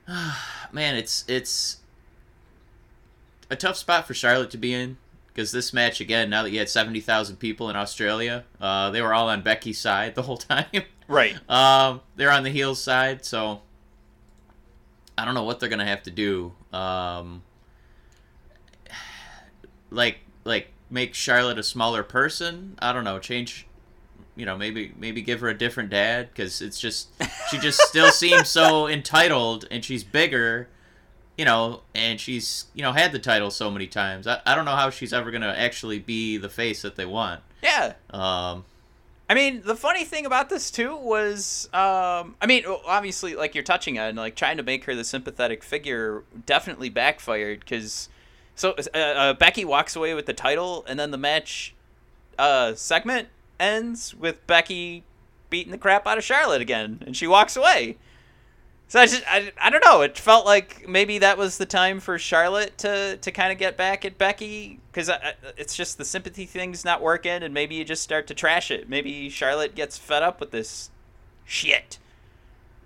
[0.71, 1.77] man, it's it's
[3.51, 4.97] a tough spot for Charlotte to be in
[5.33, 6.29] because this match again.
[6.29, 9.79] Now that you had seventy thousand people in Australia, uh, they were all on Becky's
[9.79, 10.83] side the whole time.
[11.07, 11.37] Right.
[11.49, 13.61] Um, they're on the heels side, so
[15.17, 16.53] I don't know what they're gonna have to do.
[16.71, 17.43] Um,
[19.89, 22.77] like, like make Charlotte a smaller person.
[22.79, 23.19] I don't know.
[23.19, 23.67] Change,
[24.35, 27.09] you know, maybe maybe give her a different dad because it's just
[27.49, 30.69] she just still seems so entitled, and she's bigger.
[31.37, 34.27] You know, and she's you know had the title so many times.
[34.27, 37.41] I, I don't know how she's ever gonna actually be the face that they want.
[37.63, 37.93] Yeah.
[38.11, 38.65] Um,
[39.29, 43.63] I mean, the funny thing about this too was, um, I mean, obviously, like you're
[43.63, 48.09] touching on, like trying to make her the sympathetic figure definitely backfired because,
[48.55, 51.73] so uh, uh, Becky walks away with the title, and then the match
[52.37, 55.03] uh, segment ends with Becky
[55.49, 57.97] beating the crap out of Charlotte again, and she walks away.
[58.87, 60.01] So I just, I, I don't know.
[60.01, 63.75] It felt like maybe that was the time for Charlotte to, to kind of get
[63.75, 65.09] back at Becky because
[65.57, 68.87] it's just the sympathy thing's not working, and maybe you just start to trash it.
[68.87, 70.91] Maybe Charlotte gets fed up with this
[71.43, 71.97] shit.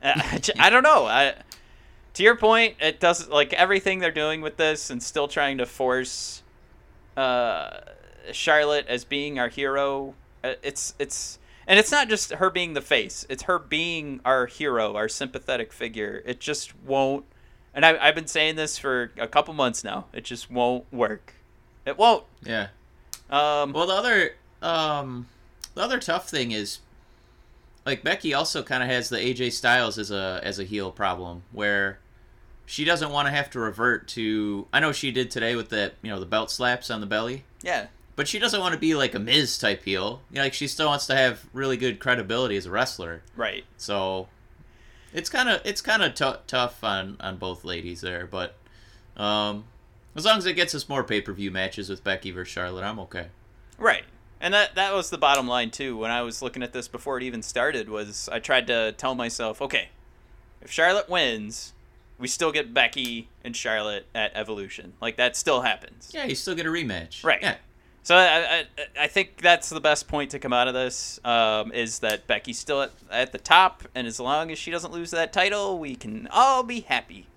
[0.02, 0.22] Uh,
[0.60, 1.06] I don't know.
[1.08, 1.34] I,
[2.14, 5.66] to your point, it doesn't like everything they're doing with this, and still trying to
[5.66, 6.42] force
[7.18, 7.82] uh,
[8.32, 10.14] Charlotte as being our hero.
[10.44, 14.46] uh, It's it's and it's not just her being the face; it's her being our
[14.48, 16.24] hero, our sympathetic figure.
[16.26, 17.26] It just won't.
[17.74, 20.06] And I, I've been saying this for a couple months now.
[20.12, 21.34] It just won't work.
[21.86, 22.24] It won't.
[22.44, 22.68] yeah.
[23.30, 25.28] Um, Well, the other um,
[25.76, 26.80] the other tough thing is,
[27.86, 31.44] like Becky also kind of has the AJ Styles as a as a heel problem
[31.52, 32.00] where
[32.66, 34.68] she doesn't want to have to revert to.
[34.74, 37.44] I know she did today with the you know the belt slaps on the belly,
[37.62, 40.22] yeah, but she doesn't want to be like a Miz type heel.
[40.32, 43.22] You know, like she still wants to have really good credibility as a wrestler.
[43.38, 43.64] Right.
[43.78, 44.28] So
[45.14, 48.56] it's kind of it's kind of t- tough on on both ladies there, but
[49.16, 49.66] um,
[50.16, 52.84] as long as it gets us more pay per view matches with Becky versus Charlotte,
[52.84, 53.28] I'm okay.
[53.78, 54.04] Right.
[54.42, 55.96] And that that was the bottom line too.
[55.96, 59.14] When I was looking at this before it even started, was I tried to tell
[59.14, 59.90] myself, okay,
[60.60, 61.74] if Charlotte wins,
[62.18, 64.94] we still get Becky and Charlotte at Evolution.
[65.00, 66.10] Like that still happens.
[66.14, 67.24] Yeah, you still get a rematch.
[67.24, 67.42] Right.
[67.44, 67.58] Yeah.
[68.08, 68.66] So I, I,
[69.02, 72.58] I think that's the best point to come out of this um, is that Becky's
[72.58, 75.94] still at, at the top, and as long as she doesn't lose that title, we
[75.94, 77.28] can all be happy.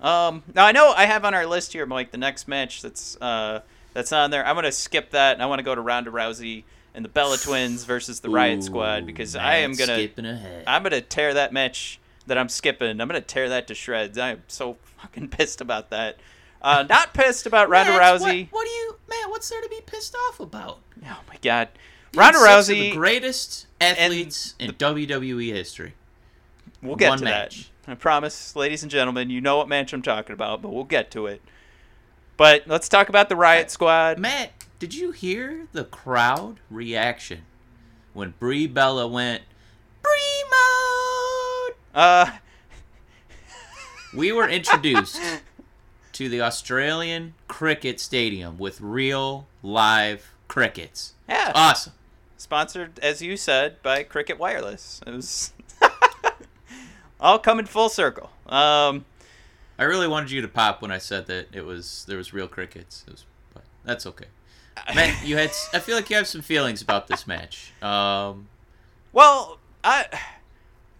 [0.00, 3.20] Um, now I know I have on our list here, Mike, the next match that's
[3.20, 4.46] uh, that's on there.
[4.46, 6.62] I'm gonna skip that, and I want to go to Ronda Rousey
[6.94, 10.62] and the Bella Twins versus the Riott Squad because I am gonna skipping ahead.
[10.68, 11.98] I'm gonna tear that match
[12.28, 13.00] that I'm skipping.
[13.00, 14.16] I'm gonna tear that to shreds.
[14.16, 16.18] I am so fucking pissed about that.
[16.64, 18.44] Uh, not pissed about Ronda Matt, Rousey.
[18.50, 19.30] What, what do you, man?
[19.30, 20.78] What's there to be pissed off about?
[21.06, 21.68] Oh my god,
[22.14, 22.68] Ronda Rousey.
[22.68, 25.92] the greatest athletes in WWE history.
[26.82, 27.70] We'll get one to match.
[27.86, 27.92] that.
[27.92, 31.10] I promise, ladies and gentlemen, you know what match I'm talking about, but we'll get
[31.12, 31.42] to it.
[32.38, 34.18] But let's talk about the Riott Squad.
[34.18, 37.42] Matt, did you hear the crowd reaction
[38.14, 39.42] when Brie Bella went
[40.02, 41.74] Brie mode?
[41.94, 42.30] Uh,
[44.14, 45.20] We were introduced
[46.14, 51.14] to the Australian Cricket Stadium with real live crickets.
[51.28, 51.92] yeah, Awesome.
[52.36, 55.00] sponsored as you said by Cricket Wireless.
[55.06, 55.52] It was
[57.20, 58.30] all coming full circle.
[58.46, 59.04] Um,
[59.78, 62.48] I really wanted you to pop when I said that it was there was real
[62.48, 63.04] crickets.
[63.06, 64.26] It was, but that's okay.
[64.94, 67.72] Matt, you had I feel like you have some feelings about this match.
[67.82, 68.48] Um,
[69.12, 70.06] well, I.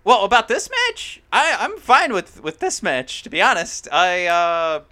[0.04, 3.22] Well, about this match, I I'm fine with with this match.
[3.22, 4.82] To be honest, I uh,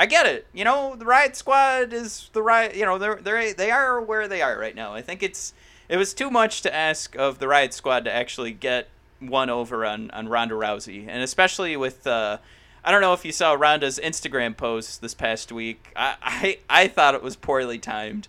[0.00, 0.46] I get it.
[0.54, 2.74] You know, the Riott Squad is the Riot.
[2.74, 4.94] You know, they're they they are where they are right now.
[4.94, 5.52] I think it's
[5.90, 9.84] it was too much to ask of the Riott Squad to actually get one over
[9.84, 12.06] on on Ronda Rousey, and especially with.
[12.06, 12.38] Uh,
[12.82, 15.92] I don't know if you saw Ronda's Instagram post this past week.
[15.94, 18.26] I, I I thought it was poorly timed,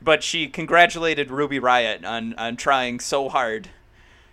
[0.00, 3.70] but she congratulated Ruby Riott on on trying so hard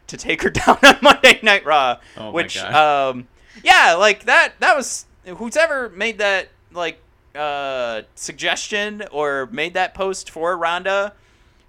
[0.05, 1.97] to take her down on Monday Night Raw.
[2.15, 3.09] Oh my which God.
[3.09, 3.27] um
[3.63, 7.01] yeah, like that that was who's ever made that like
[7.33, 11.13] uh suggestion or made that post for Ronda,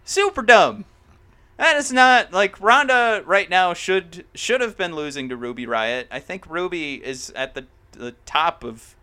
[0.04, 0.84] super dumb.
[1.56, 6.06] That is not like Ronda right now should should have been losing to Ruby Riott.
[6.10, 8.94] I think Ruby is at the the top of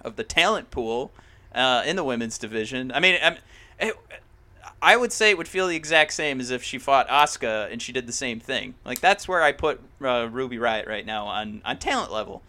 [0.00, 1.10] of the talent pool
[1.54, 2.92] uh, in the women's division.
[2.92, 3.36] I mean, I'm,
[3.80, 3.94] it,
[4.80, 7.80] I would say it would feel the exact same as if she fought Asuka and
[7.82, 8.74] she did the same thing.
[8.84, 12.42] Like that's where I put uh, Ruby Riott right now on on talent level.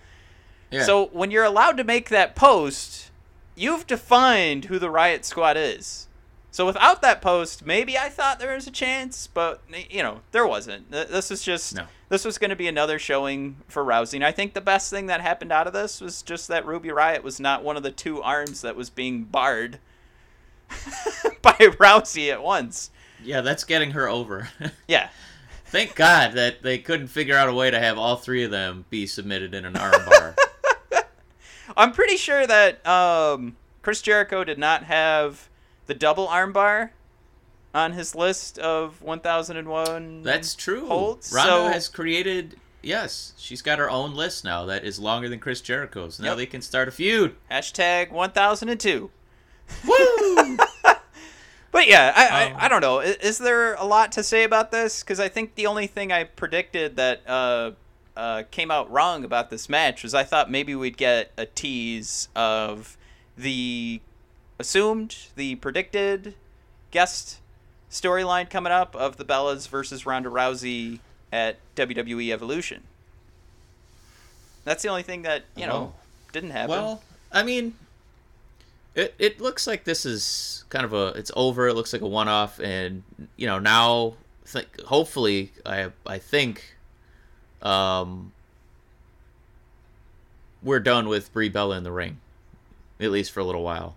[0.72, 0.84] Yeah.
[0.84, 3.12] So when you're allowed to make that post,
[3.56, 6.08] you've defined who the Riott Squad is.
[6.52, 10.48] So without that post, maybe I thought there was a chance, but you know there
[10.48, 10.90] wasn't.
[10.92, 11.86] This was just No.
[12.10, 14.16] this was going to be another showing for Rousey.
[14.16, 16.90] And I think the best thing that happened out of this was just that Ruby
[16.90, 19.78] Riott was not one of the two arms that was being barred
[21.42, 22.90] by Rousey at once.
[23.24, 24.50] yeah, that's getting her over.
[24.88, 25.10] Yeah.
[25.70, 28.86] Thank God that they couldn't figure out a way to have all three of them
[28.90, 30.34] be submitted in an armbar.
[31.78, 35.50] I'm pretty sure that um, Chris Jericho did not have
[35.86, 36.90] the double armbar
[37.74, 40.24] on his list of 1001.
[40.24, 40.88] That's true.
[40.88, 42.56] Holds, Ronda so- has created.
[42.84, 46.20] Yes, she's got her own list now that is longer than Chris Jericho's.
[46.20, 46.38] Now Yep.
[46.38, 47.36] they can start a feud.
[47.52, 49.10] hashtag 1002.
[49.88, 50.58] Woo!
[51.70, 53.00] But yeah, I, Um, I, I don't know.
[53.02, 55.04] Is, is there a lot to say about this?
[55.04, 57.72] Because I think the only thing I predicted that uh,
[58.18, 62.28] uh, came out wrong about this match was I thought maybe we'd get a tease
[62.36, 62.98] of
[63.38, 64.02] the
[64.60, 66.34] assumed, the predicted
[66.92, 67.40] guest
[67.92, 71.00] storyline coming up of the Bellas versus Ronda Rousey
[71.32, 72.84] at WWE Evolution.
[74.66, 76.00] That's the only thing that you know Oh.
[76.34, 76.70] didn't happen.
[76.72, 77.76] well, I mean,
[78.96, 81.68] it it looks like this is kind of a it's over.
[81.68, 83.04] It looks like a one off, and
[83.38, 84.16] you know now,
[84.52, 86.76] th- hopefully, I I think,
[87.62, 88.32] um,
[90.64, 92.20] we're done with Brie Bella in the ring,
[93.00, 93.96] at least for a little while.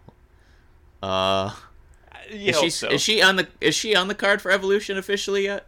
[1.02, 1.54] Uh,
[2.30, 2.88] you is she so.
[2.88, 5.66] is she on the is she on the card for Evolution officially yet?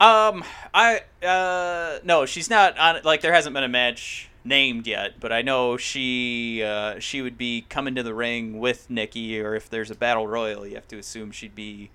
[0.00, 3.00] Um, I uh no, she's not on.
[3.04, 7.36] Like there hasn't been a match named yet, but I know she uh she would
[7.36, 10.88] be coming to the ring with Nikki, or if there's a battle royal, you have
[10.88, 11.90] to assume she'd be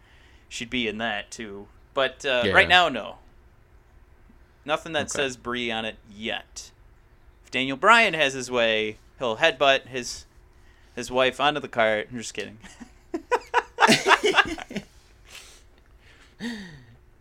[0.49, 1.67] she'd be in that too.
[1.95, 2.51] But uh, Yeah.
[2.51, 3.15] right now, no.
[4.65, 5.09] Nothing that Okay.
[5.09, 6.71] says Brie on it yet.
[7.45, 10.25] If Daniel Bryan has his way, he'll headbutt his
[10.95, 12.07] his wife onto the cart.
[12.11, 12.57] I'm just kidding.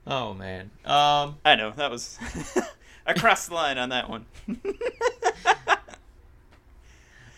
[0.06, 0.70] oh man.
[0.84, 1.36] Um.
[1.44, 2.18] I know that was
[3.06, 4.26] I crossed the line on that one.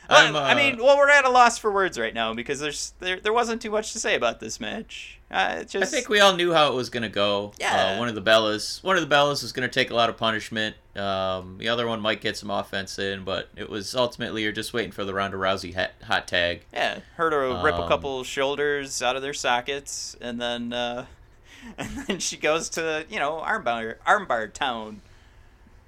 [0.09, 2.93] Well, I uh, mean, well, we're at a loss for words right now because there's
[3.01, 5.19] there, there wasn't too much to say about this match.
[5.31, 7.53] Uh, just I think we all knew how it was gonna go.
[7.59, 7.95] Yeah.
[7.95, 10.17] Uh, one of the Bellas, one of the Bellas was gonna take a lot of
[10.17, 10.77] punishment.
[10.95, 14.73] Um, the other one might get some offense in, but it was ultimately you're just
[14.73, 16.63] waiting for the Ronda Rousey hot, hot tag.
[16.73, 21.07] yeah, her to rip a Um, couple shoulders out of their sockets, and then uh,
[21.79, 25.01] and then she goes to you know armbar armbar town.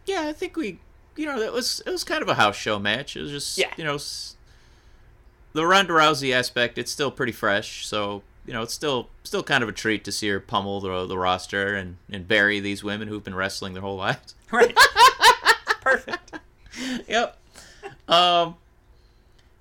[0.04, 0.78] Yeah, I think we,
[1.18, 3.16] you know, that was it was kind of a house show match.
[3.16, 3.72] It was just, Yeah.
[3.76, 3.98] you know,
[5.52, 6.78] the Ronda Rousey aspect.
[6.78, 10.12] It's still pretty fresh, so you know, it's still still kind of a treat to
[10.12, 13.82] see her pummel the, the roster and and bury these women who've been wrestling their
[13.82, 14.34] whole lives.
[14.50, 14.74] Right.
[15.80, 16.38] Perfect.
[17.08, 17.36] yep.
[18.06, 18.56] Um,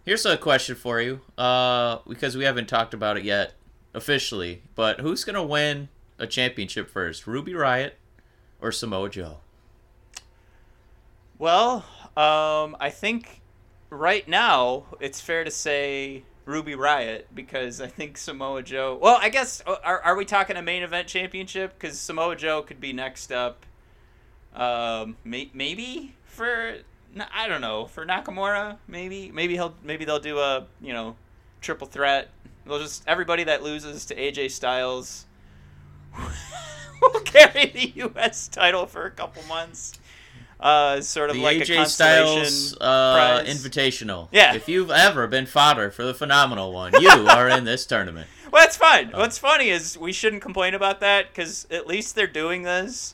[0.06, 3.54] here's a question for you, uh, because we haven't talked about it yet
[3.94, 4.62] officially.
[4.76, 5.90] But who's gonna win
[6.20, 7.92] a championship first, Ruby Riott
[8.62, 9.38] or Samoa Joe?
[11.40, 13.42] Well, um, I think
[13.90, 18.98] right now it's fair to say Ruby Riott because I think Samoa Joe.
[19.00, 21.74] Well, I guess uh, are are we talking a main event championship?
[21.78, 23.66] Because Samoa Joe could be next up.
[24.56, 26.78] Um, may, maybe for
[27.34, 28.78] I don't know for Nakamura.
[28.88, 31.16] Maybe maybe he'll maybe they'll do a you know
[31.62, 32.30] triple threat.
[32.66, 35.26] They'll just everybody that loses to AJ Styles
[37.02, 38.48] will carry the U.S.
[38.48, 39.94] title for a couple months.
[40.60, 43.44] Uh, sort of the like a AJ consolation Styles uh.
[43.46, 44.28] Invitational.
[44.32, 44.56] Yeah.
[44.56, 48.28] If you've ever been fodder for the phenomenal one, you are in this tournament.
[48.50, 49.12] Well, that's fine.
[49.14, 49.20] Oh.
[49.20, 53.14] What's funny is we shouldn't complain about that because at least they're doing this,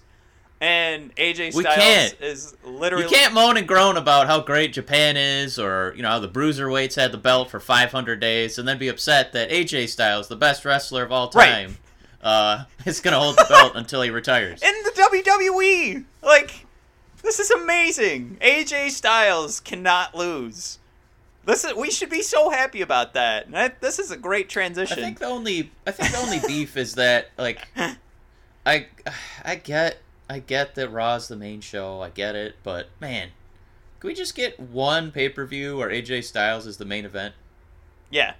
[0.62, 2.22] and AJ We Styles can't.
[2.22, 6.10] is literally You can't moan and groan about how great Japan is, or you know
[6.10, 9.90] how the bruiserweights had the belt for 500 days, and then be upset that AJ
[9.90, 11.80] Styles, the best wrestler of all time,
[12.22, 14.62] uh, is gonna hold the belt until he retires.
[14.62, 16.06] in the WWE.
[16.22, 16.63] Like,
[17.24, 18.38] this is amazing.
[18.42, 20.80] AJ Styles cannot lose.
[21.46, 23.52] This is we should be so happy about that.
[23.52, 25.00] That- this is a great transition.
[25.00, 27.68] I think the only I think the only beef is that like
[28.66, 28.88] I
[29.44, 29.98] I get
[30.30, 32.02] I get that Raw's the main show.
[32.02, 33.30] I get it, but man,
[34.00, 37.36] can we just get one pay per view where AJ Styles is the main event,
[38.10, 38.36] yeah,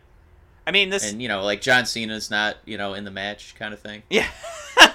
[0.66, 1.10] I mean this.
[1.12, 4.04] and you know like John Cena's not you know in the match kind of thing.
[4.10, 4.30] Yeah.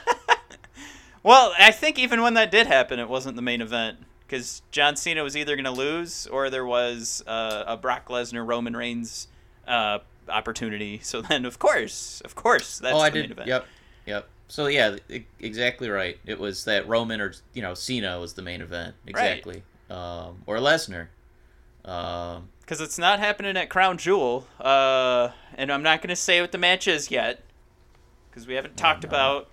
[1.22, 4.96] well, I think even when that did happen, it wasn't the main event because John
[4.96, 9.28] Cena was either going to lose or there was uh, a Brock Lesnar Roman Reigns
[9.66, 11.00] uh, opportunity.
[11.02, 13.30] So then, of course, of course, that's oh, I the main did.
[13.32, 13.48] event.
[13.48, 13.66] Yep,
[14.06, 14.28] yep.
[14.48, 16.18] So yeah, e- exactly right.
[16.26, 20.56] It was that Roman or you know Cena was the main event exactly, um, or
[20.56, 21.08] Lesnar.
[21.84, 26.40] Um, Because it's not happening at Crown Jewel, uh, and I'm not going to say
[26.40, 27.42] what the match is yet
[28.30, 29.48] because we haven't talked about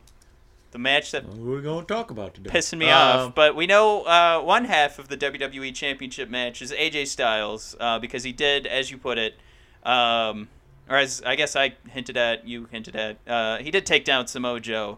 [0.75, 2.49] the match that we're gonna talk about today?
[2.49, 3.35] pissing me Um, off.
[3.35, 7.97] But we know uh, one half of the WWE Championship match is AJ Styles uh,
[7.97, 9.35] because he did, as you put it,
[9.83, 10.49] um,
[10.89, 14.27] or as I guess I hinted at, you hinted at, uh, he did take down
[14.27, 14.97] Samoa Joe.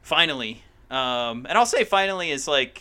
[0.00, 2.80] Finally, um, and I'll say finally is like,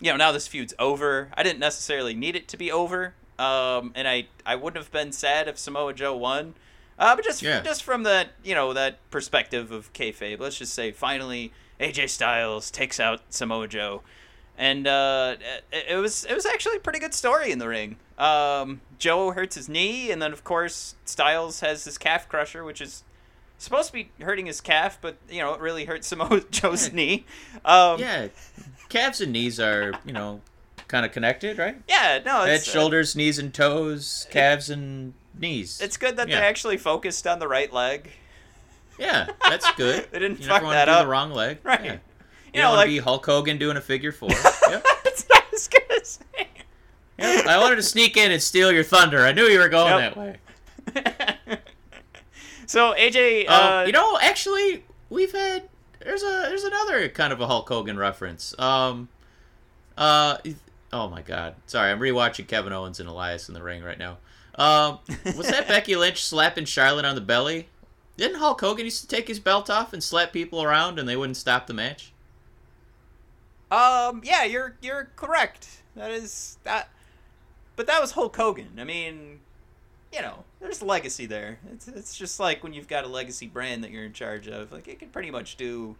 [0.00, 1.30] you know, now this feud's over.
[1.34, 5.12] I didn't necessarily need it to be over, um, and I I wouldn't have been
[5.12, 6.54] sad if Samoa Joe won.
[6.98, 7.60] Uh, but just Yeah.
[7.62, 12.70] just from that you know that perspective of kayfabe, let's just say finally AJ Styles
[12.70, 14.02] takes out Samoa Joe,
[14.56, 15.36] and uh,
[15.72, 17.96] it, it was it was actually a pretty good story in the ring.
[18.18, 22.80] Um, Joe hurts his knee, and then of course Styles has his calf crusher, which
[22.80, 23.04] is
[23.58, 26.94] supposed to be hurting his calf, but you know it really hurt Samoa Joe's Yeah.
[26.94, 27.26] knee.
[27.64, 28.28] Um, Yeah,
[28.88, 30.40] calves and knees are you know
[30.88, 31.76] kind of connected, right?
[31.86, 35.80] yeah, no, Head, it's uh, shoulders, knees, and toes, calves and knees.
[35.80, 36.40] It's good that Yeah.
[36.40, 38.10] they actually focused on the right leg.
[38.98, 40.06] yeah, that's good.
[40.12, 41.02] They didn't you fuck never that do up.
[41.04, 41.84] the wrong leg, Right.
[41.84, 41.92] Yeah.
[41.92, 41.98] You
[42.54, 44.30] You, know, don't want like- to be Hulk Hogan doing a figure four.
[44.70, 44.84] yep.
[45.04, 46.48] That's what I was gonna say.
[47.18, 47.46] Yep.
[47.46, 49.24] I wanted to sneak in and steal your thunder.
[49.26, 50.14] I knew you were going Yep.
[50.14, 51.58] that way.
[52.66, 55.68] so AJ, uh, Um, you know, actually, we've had
[56.00, 58.58] there's a there's another kind of a Hulk Hogan reference.
[58.58, 59.08] Um,
[59.96, 60.38] uh,
[60.92, 64.18] oh my God, sorry, I'm rewatching Kevin Owens and Elias in the ring right now.
[64.58, 64.98] Um,
[65.36, 67.68] was that Becky Lynch slapping Charlotte on the belly?
[68.16, 71.16] Didn't Hulk Hogan used to take his belt off and slap people around and they
[71.16, 72.12] wouldn't stop the match?
[73.70, 75.82] um, yeah, you're you're correct.
[75.94, 76.88] That is that,
[77.76, 78.78] but that was Hulk Hogan.
[78.78, 79.40] I mean,
[80.12, 81.58] you know, there's legacy there.
[81.72, 84.72] It's it's just like when you've got a legacy brand that you're in charge of.
[84.72, 85.96] Like it can pretty much do,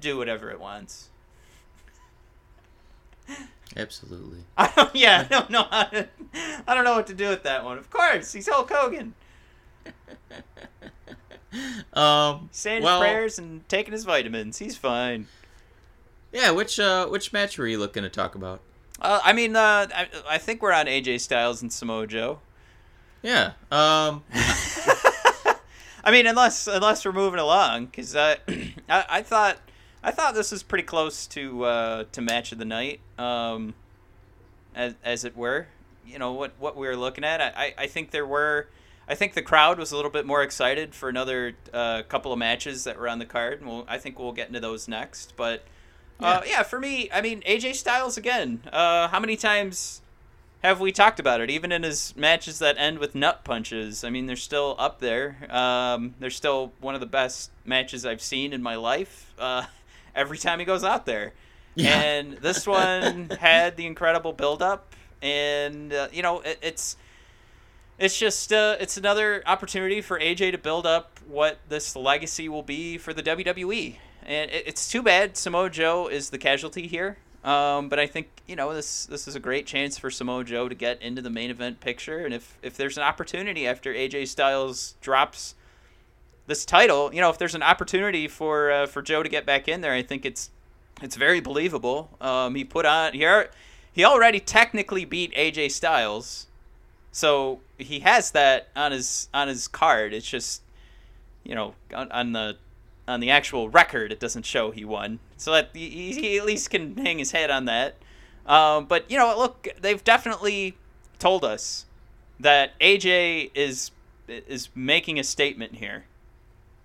[0.00, 1.09] do whatever it wants.
[3.76, 4.44] Absolutely.
[4.56, 6.08] I don't, yeah, I don't know how to,
[6.66, 7.78] I don't know what to do with that one.
[7.78, 9.14] Of course, he's Hulk Hogan.
[11.94, 14.58] um, Saying well, his prayers and taking his vitamins.
[14.58, 15.26] He's fine.
[16.32, 18.60] Yeah, which uh, which match were you looking to talk about?
[19.00, 22.40] Uh, I mean, uh, I, I think we're on AJ Styles and Samoa Joe.
[23.22, 23.52] Yeah.
[23.70, 24.22] Um,
[26.04, 28.36] I mean, unless unless we're moving along, because uh,
[28.88, 29.58] I, I thought
[30.02, 33.74] I thought this was pretty close to uh, to match of the night, um,
[34.74, 35.66] as as it were.
[36.06, 37.40] You know what what we were looking at.
[37.40, 38.68] I, I, I think there were.
[39.08, 42.38] I think the crowd was a little bit more excited for another uh, couple of
[42.38, 45.34] matches that were on the card, and we'll, I think we'll get into those next.
[45.36, 45.64] But
[46.20, 48.62] uh, yeah, for me, I mean AJ Styles again.
[48.72, 50.00] Uh, how many times
[50.62, 51.50] have we talked about it?
[51.50, 55.46] Even in his matches that end with nut punches, I mean they're still up there.
[55.50, 59.34] Um, they're still one of the best matches I've seen in my life.
[59.38, 59.64] Uh,
[60.14, 61.32] every time he goes out there,
[61.74, 62.00] Yeah.
[62.00, 66.96] and this one had the incredible build up, and uh, you know it, it's
[67.98, 72.62] it's just uh, it's another opportunity for AJ to build up what this legacy will
[72.62, 73.96] be for the WWE.
[74.24, 77.18] And it, it's too bad Samoa Joe is the casualty here.
[77.42, 80.68] Um, but I think you know this this is a great chance for Samoa Joe
[80.68, 82.18] to get into the main event picture.
[82.24, 85.54] And if if there's an opportunity after AJ Styles drops
[86.50, 89.68] this title, you know, if there's an opportunity for uh, for Joe to get back
[89.68, 90.50] in there, I think it's
[91.00, 92.10] it's very believable.
[92.20, 93.50] Um, he put on he ar-
[93.92, 96.48] he already technically beat AJ Styles,
[97.12, 100.12] so he has that on his on his card.
[100.12, 100.62] It's just
[101.44, 102.56] you know on, on the
[103.08, 105.20] on the actual record, it doesn't show he won.
[105.36, 107.96] So that he, he at least can hang his head on that.
[108.46, 110.76] Um, but you know, look, they've definitely
[111.18, 111.86] told us
[112.38, 113.92] that AJ is
[114.28, 116.04] is making a statement here,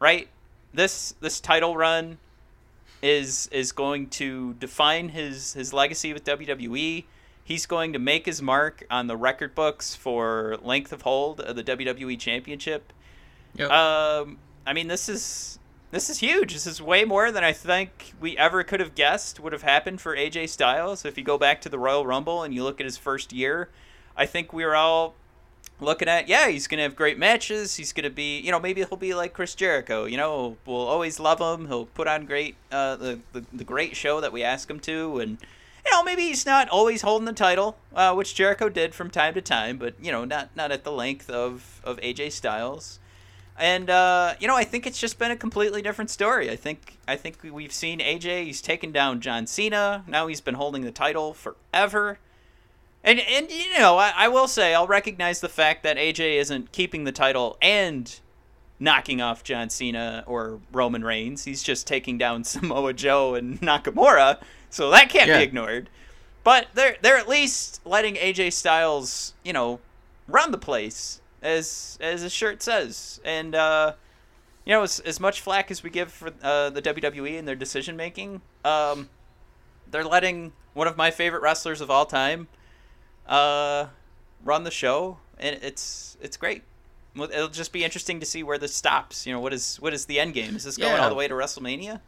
[0.06, 0.28] right?
[0.72, 2.20] This this title run
[3.01, 7.06] is is going to define his his legacy with WWE.
[7.43, 11.56] He's going to make his mark on the record books for length of hold of
[11.56, 12.93] the WWE Championship.
[13.56, 13.72] Yep.
[13.72, 14.38] Um,
[14.68, 15.58] I mean, this is
[15.89, 16.53] this is huge.
[16.53, 20.01] This is way more than I think we ever could have guessed would have happened
[20.01, 21.03] for AJ Styles.
[21.03, 23.70] If you go back to the Royal Rumble and you look at his first year,
[24.16, 25.16] I think we were all
[25.80, 27.76] looking at, yeah, he's going to have great matches.
[27.76, 30.05] He's going to be, you know, maybe he'll be like Chris Jericho.
[30.05, 31.67] You know, we'll always love him.
[31.67, 35.19] He'll put on great, uh, the, the the great show that we ask him to,
[35.19, 35.38] and
[35.86, 39.34] you know, maybe he's not always holding the title, uh, which Jericho did from time
[39.36, 42.99] to time, but you know, not not at the length of of AJ Styles.
[43.57, 46.49] And uh, you know, I think it's just been a completely different story.
[46.49, 48.45] I think I think we've seen AJ.
[48.45, 50.03] He's taken down John Cena.
[50.07, 52.19] Now he's been holding the title forever.
[53.06, 56.72] And and you know, I, I will say I'll recognize the fact that AJ isn't
[56.72, 58.14] keeping the title and
[58.80, 61.45] knocking off John Cena or Roman Reigns.
[61.45, 64.41] He's just taking down Samoa Joe and Nakamura.
[64.70, 65.38] So that can't Yeah.
[65.38, 65.89] be ignored.
[66.43, 69.80] But they're they're at least letting AJ Styles, you know,
[70.28, 73.22] run the place as as his shirt says.
[73.24, 73.93] And uh
[74.66, 77.56] you know, as, as much flack as we give for uh, the WWE and their
[77.56, 79.10] decision making, um,
[79.91, 82.47] they're letting one of my favorite wrestlers of all time
[83.28, 83.88] uh,
[84.43, 86.63] run the show, and it's it's great.
[87.15, 89.26] It'll just be interesting to see where this stops.
[89.26, 90.55] You know, what is what is the end game?
[90.55, 91.03] Is this going Yeah.
[91.03, 92.01] all the way to WrestleMania?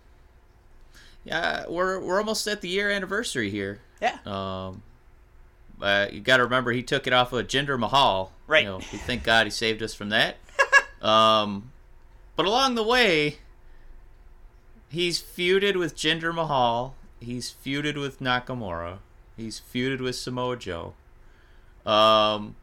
[1.23, 3.79] yeah, we're we're almost at the year anniversary here.
[4.01, 4.83] Yeah, Um,
[5.81, 8.31] uh, you got to remember he took it off of Jinder Mahal.
[8.47, 8.63] Right.
[8.63, 10.37] You know, thank God he saved us from that.
[11.01, 11.71] um,
[12.35, 13.37] but along the way,
[14.89, 16.95] he's feuded with Jinder Mahal.
[17.19, 18.99] He's feuded with Nakamura.
[19.35, 20.93] He's feuded with Samoa Joe.
[21.87, 22.55] Um,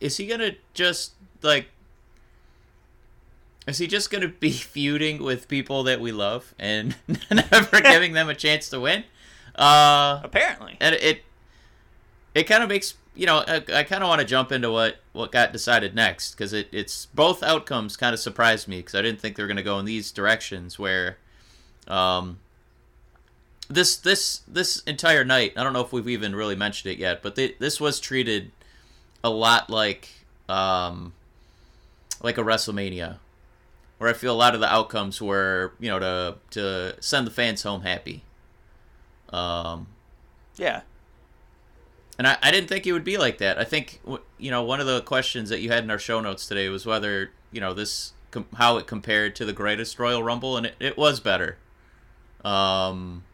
[0.00, 1.12] is he gonna just
[1.42, 1.68] like?
[3.66, 6.96] Is he just gonna be feuding with people that we love and
[7.30, 9.04] never giving them a chance to win?
[9.54, 10.76] Uh, apparently.
[10.80, 11.22] and it
[12.34, 14.96] it kind of makes you know I, I kind of want to jump into what
[15.12, 19.02] what got decided next because it it's both outcomes kind of surprised me because I
[19.02, 21.18] didn't think they were to go in these directions where
[21.86, 22.38] um
[23.68, 27.22] this this this entire night I don't know if we've even really mentioned it yet
[27.22, 28.50] but they, this was treated
[29.22, 30.08] a lot like
[30.48, 31.12] um
[32.22, 33.18] like a WrestleMania
[33.98, 37.30] where I feel a lot of the outcomes were you know to to send the
[37.30, 38.22] fans home happy
[39.30, 39.86] um
[40.56, 40.82] Yeah,
[42.18, 43.58] and I, I didn't think it would be like that.
[43.58, 44.00] I think
[44.38, 46.86] you know one of the questions that you had in our show notes today was
[46.86, 50.74] whether you know this com- how it compared to the greatest Royal Rumble, and it,
[50.78, 51.56] it was better.
[52.44, 53.24] Um,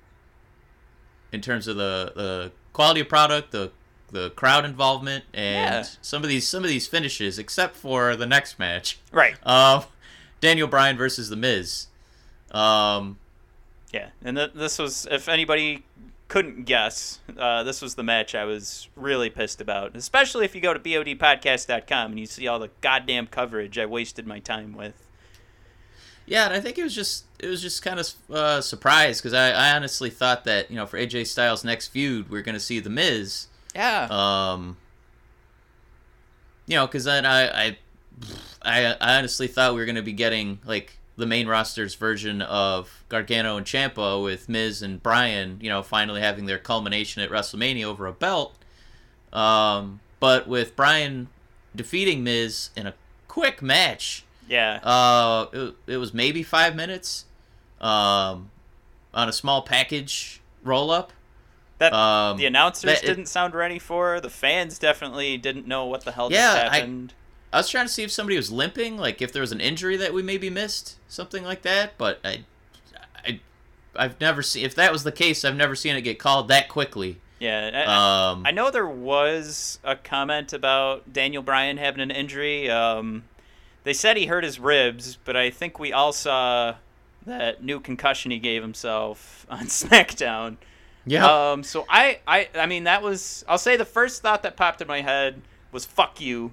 [1.32, 3.70] in terms of the the quality of product, the
[4.12, 5.90] the crowd involvement, and Yeah.
[6.02, 9.36] some of these some of these finishes, except for the next match, right.
[9.46, 9.84] um,
[10.40, 11.86] Daniel Bryan versus The Miz.
[12.50, 13.18] Um,
[13.92, 15.84] Yeah, and th- this was if anybody
[16.28, 19.96] couldn't guess, uh, this was the match I was really pissed about.
[19.96, 24.26] Especially if you go to bodpodcast.com and you see all the goddamn coverage I wasted
[24.26, 24.94] my time with.
[26.30, 29.34] Yeah, and I think it was just it was just kind of uh, surprised because
[29.34, 32.54] I, I honestly thought that you know for AJ Styles' next feud we are going
[32.54, 33.48] to see the Miz.
[33.74, 34.06] Yeah.
[34.08, 34.76] Um.
[36.68, 37.76] You know, because then I, I
[38.62, 43.02] I honestly thought we were going to be getting like the main roster's version of
[43.08, 47.84] Gargano and Ciampa with Miz and Bryan, you know, finally having their culmination at WrestleMania
[47.84, 48.56] over a belt.
[49.32, 51.26] Um, but with Bryan
[51.74, 52.94] defeating Miz in a
[53.26, 54.80] quick match, yeah.
[54.82, 57.24] uh, it, it was maybe five minutes,
[57.80, 58.50] um,
[59.14, 61.12] on a small package roll up.
[61.78, 64.20] That Um, the announcers that- didn't sound ready for.
[64.20, 67.14] The fans definitely didn't know what the hell Yeah, just I- happened.
[67.52, 69.96] I was trying to see if somebody was limping, like if there was an injury
[69.96, 71.96] that we maybe missed, something like that.
[71.98, 72.44] But I,
[73.26, 73.40] I,
[73.96, 74.64] I've never seen.
[74.64, 77.18] If that was the case, I've never seen it get called that quickly.
[77.40, 77.84] yeah.
[77.88, 82.70] I- Um, I know there was a comment about Daniel Bryan having an injury.
[82.70, 83.24] Um,
[83.84, 86.76] they said he hurt his ribs, but I think we all saw
[87.26, 90.56] that new concussion he gave himself on SmackDown.
[91.06, 93.44] yeah, Um, so I, I, I mean, that was.
[93.48, 95.40] I'll say the first thought that popped in my head
[95.72, 96.52] was "fuck you."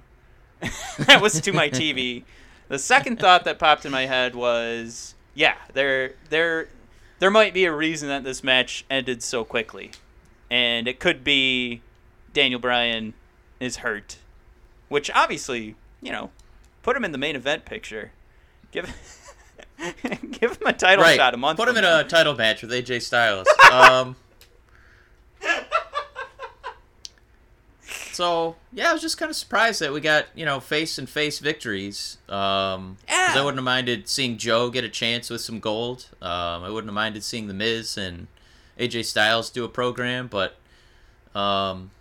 [1.00, 2.24] that was to my TV.
[2.68, 6.68] The second thought that popped in my head was, yeah, there, there,
[7.20, 9.92] there might be a reason that this match ended so quickly,
[10.50, 11.82] and it could be
[12.34, 13.14] Daniel Bryan
[13.60, 14.18] is hurt,
[14.90, 16.32] which obviously, you know,
[16.88, 18.14] put him in the main event picture.
[18.72, 18.86] Give,
[20.32, 21.18] give him a title right.
[21.18, 21.58] shot a month.
[21.60, 22.00] Put him in now.
[22.00, 23.46] a title match with AJ Styles.
[23.74, 24.16] um,
[28.14, 31.10] so yeah, I was just kind of surprised that we got you know face and
[31.10, 32.20] face victories.
[32.30, 33.34] Um, Yeah.
[33.36, 36.08] I wouldn't have minded seeing Joe get a chance with some gold.
[36.22, 38.28] Um, I wouldn't have minded seeing the Miz and
[38.80, 40.56] AJ Styles do a program, but
[41.36, 41.92] um,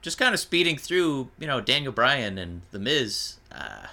[0.00, 3.34] just kind of speeding through you know Daniel Bryan and the Miz.
[3.54, 3.88] Uh,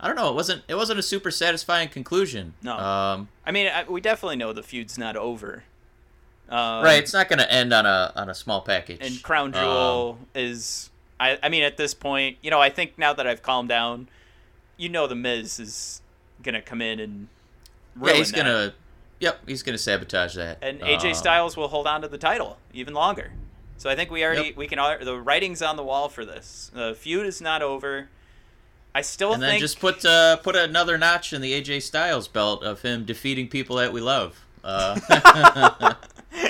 [0.00, 0.28] I don't know.
[0.30, 0.62] It wasn't.
[0.66, 2.54] It wasn't a super satisfying conclusion.
[2.62, 2.76] No.
[2.76, 5.64] Um, I mean, I, we definitely know the feud's not over.
[6.48, 6.98] Um, right.
[7.02, 8.98] It's not going to end on a on a small package.
[9.02, 10.90] And Crown Um, Jewel is,
[11.20, 14.08] I, I mean, at this point, you know, I think now that I've calmed down,
[14.76, 16.00] you know, the Miz is
[16.42, 17.28] gonna come in and
[18.02, 18.74] yeah, he's gonna.
[19.20, 20.58] Yep, he's gonna sabotage that.
[20.62, 23.32] and AJ Um, Styles will hold on to the title even longer.
[23.76, 24.56] So I think we already Yep.
[24.56, 26.70] we can the writing's on the wall for this.
[26.74, 28.08] The feud is not over.
[28.94, 32.64] I still And then just put uh, put another notch in the AJ Styles belt
[32.64, 34.44] of him defeating people that we love.
[34.64, 34.98] Uh,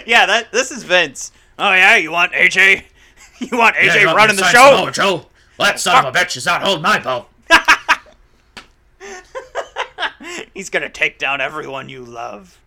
[0.07, 1.32] yeah, that this is Vince.
[1.59, 2.84] Oh yeah, you want AJ?
[3.41, 4.76] You want AJ Yeah, you want running the show?
[4.76, 5.26] Samoa Joe.
[5.59, 7.26] Well, that son of a bitch is not holding my belt.
[10.53, 12.61] He's gonna take down everyone you love.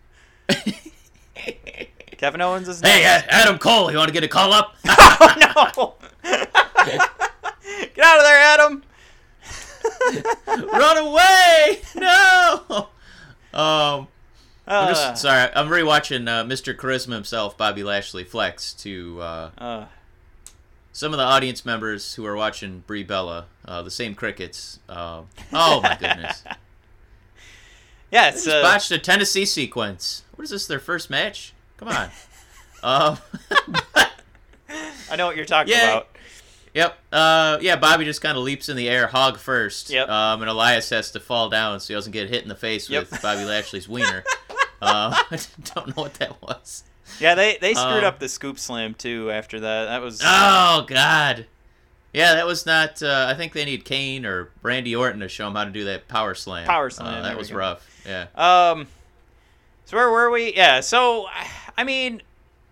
[2.16, 4.74] Kevin Owens is Hey, uh, Adam Cole, you want to get a call up?
[4.84, 5.94] oh no!
[6.24, 8.82] Get out of there, Adam.
[10.46, 11.80] Run away!
[11.96, 12.88] No.
[13.52, 14.08] Um,
[14.66, 15.50] I'm Uh, just sorry.
[15.54, 16.74] I'm rewatching uh, Mr.
[16.76, 19.84] Charisma himself, Bobby Lashley, flex to uh, uh,
[20.92, 24.78] some of the audience members who are watching Brie Bella, uh, the same crickets.
[24.88, 26.42] Uh, oh my goodness!
[28.10, 30.22] yeah, it's uh, botched a Tennessee sequence.
[30.34, 30.66] What is this?
[30.66, 31.52] Their first match?
[31.76, 32.10] Come on.
[32.82, 33.18] um,
[35.10, 35.90] I know what you're talking Yeah.
[35.90, 36.08] about.
[36.74, 36.98] Yep.
[37.12, 37.76] Uh, yeah.
[37.76, 39.88] Bobby just kind of leaps in the air, hog first.
[39.90, 40.08] Yep.
[40.08, 42.90] Um, and Elias has to fall down so he doesn't get hit in the face
[42.90, 43.10] Yep.
[43.10, 44.24] with Bobby Lashley's wiener.
[44.82, 45.38] uh, I
[45.74, 46.84] don't know what that was.
[47.20, 49.30] Yeah, they they screwed Um, up the scoop slam too.
[49.30, 51.46] After that, that was Oh God.
[52.12, 53.02] Yeah, that was not.
[53.02, 55.84] Uh, I think they need Kane or Randy Orton to show him how to do
[55.84, 56.66] that power slam.
[56.66, 57.84] Power Uh, slam, that was rough.
[58.06, 58.26] Yeah.
[58.36, 58.86] Um,
[59.84, 60.54] so where were we?
[60.54, 60.80] Yeah.
[60.80, 61.26] So
[61.76, 62.22] I mean,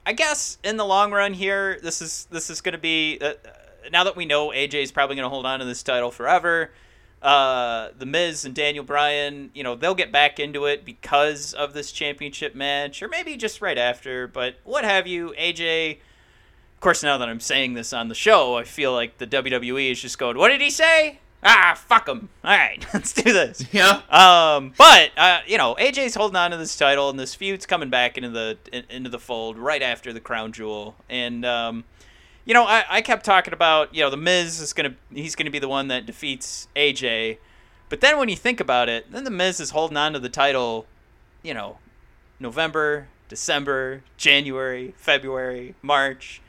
[0.06, 3.34] I guess in the long run here, this is this is going to be uh,
[3.90, 6.70] now that we know AJ is probably going to hold on to this title forever.
[7.22, 11.72] Uh, the Miz and Daniel Bryan, you know, they'll get back into it because of
[11.72, 14.26] this championship match, or maybe just right after.
[14.26, 15.98] But what have you, AJ?
[16.74, 19.92] Of course, now that I'm saying this on the show, I feel like the WWE
[19.92, 21.20] is just going, "What did he say?
[21.44, 22.28] Ah, fuck him!
[22.42, 24.02] All right, let's do this." Yeah.
[24.10, 27.88] Um, but uh, you know, AJ's holding on to this title, and this feud's coming
[27.88, 30.96] back into the in, into the fold right after the crown jewel.
[31.08, 31.84] And um,
[32.44, 35.50] you know, I, I kept talking about you know the Miz is gonna he's gonna
[35.50, 37.38] be the one that defeats AJ,
[37.88, 40.28] but then when you think about it, then the Miz is holding on to the
[40.28, 40.86] title,
[41.42, 41.78] you know,
[42.40, 46.40] November, December, January, February, March.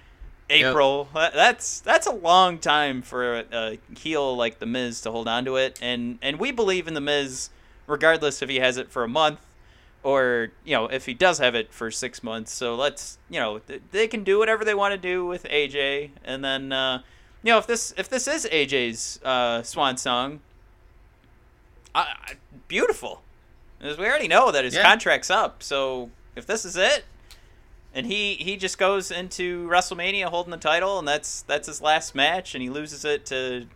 [0.50, 1.08] April.
[1.14, 5.28] That- That's that's a long time for a, a heel like the Miz to hold
[5.28, 7.50] on to it, and and we believe in the Miz,
[7.88, 9.40] regardless if he has it for a month
[10.04, 12.52] or you know if he does have it for six months.
[12.52, 16.12] So let's you know th- they can do whatever they want to do with AJ,
[16.24, 17.02] and then uh,
[17.42, 20.42] you know if this if this is AJ's uh, swan song,
[22.68, 23.22] beautiful.
[23.82, 24.84] As we already know that his Yeah.
[24.84, 27.04] contract's up, so if this is it,
[27.94, 32.16] and he he just goes into WrestleMania holding the title, and that's that's his last
[32.16, 33.68] match, and he loses it to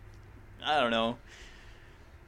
[0.64, 1.18] I don't know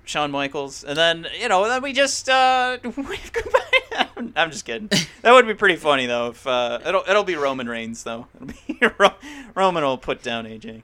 [0.04, 4.08] Shawn Michaels, and then you know then we just uh, wave goodbye.
[4.36, 4.88] I'm just kidding.
[5.22, 6.28] That would be pretty funny though.
[6.28, 8.26] If uh, it'll it'll be Roman Reigns though.
[8.34, 9.14] It'll be Ro-
[9.54, 10.82] Roman will put down AJ.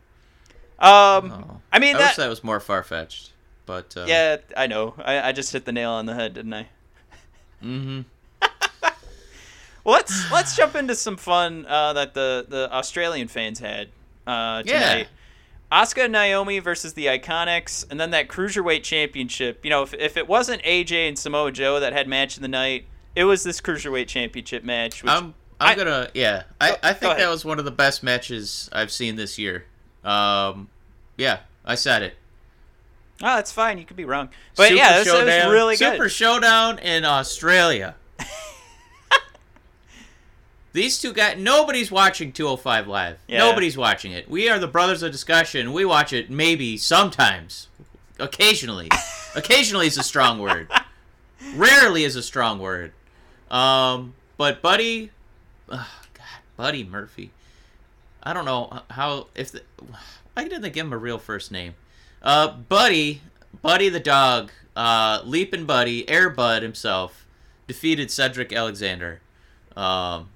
[0.78, 1.60] Um, Oh.
[1.72, 2.06] I mean I that.
[2.10, 3.32] wish that was more far fetched,
[3.66, 4.94] but uh, yeah, I know.
[4.98, 6.68] I, I just hit the nail on the head, didn't I?
[7.64, 8.00] Mm-hmm.
[9.84, 13.88] Well, let's let's jump into some fun uh, that the the Australian fans had
[14.26, 14.80] uh, Yeah.
[14.80, 15.08] tonight.
[15.72, 19.64] Asuka and Naomi versus the Iconics, and then that cruiserweight championship.
[19.64, 22.48] You know, if, if it wasn't AJ and Samoa Joe that had match of the
[22.48, 22.86] night,
[23.16, 25.02] it was this cruiserweight championship match.
[25.02, 26.44] Which, I'm I'm I- gonna yeah.
[26.60, 29.64] I, Go- I think that was one of the best matches I've seen this year.
[30.04, 30.68] Um,
[31.16, 32.14] yeah, I said it.
[33.22, 33.78] oh, that's fine.
[33.78, 35.92] You could be wrong, but Super yeah, this, it was really good.
[35.94, 37.96] Super Showdown in Australia.
[40.76, 43.18] These two guys, nobody's watching 205 Live.
[43.28, 43.38] Yeah.
[43.38, 44.28] Nobody's watching it.
[44.28, 45.72] We are the brothers of discussion.
[45.72, 47.68] We watch it maybe sometimes,
[48.18, 48.90] occasionally.
[49.34, 50.70] occasionally is a strong word.
[51.54, 52.92] Rarely is a strong word.
[53.50, 55.12] Um, but Buddy,
[55.70, 57.30] oh God, Buddy Murphy.
[58.22, 59.62] I don't know how if the,
[60.34, 61.74] why didn't they give him a real first name?
[62.20, 63.22] Uh, Buddy,
[63.62, 67.24] Buddy the dog, uh, Leaping Buddy, Air Bud himself,
[67.66, 69.22] defeated Cedric Alexander.
[69.74, 70.28] Um,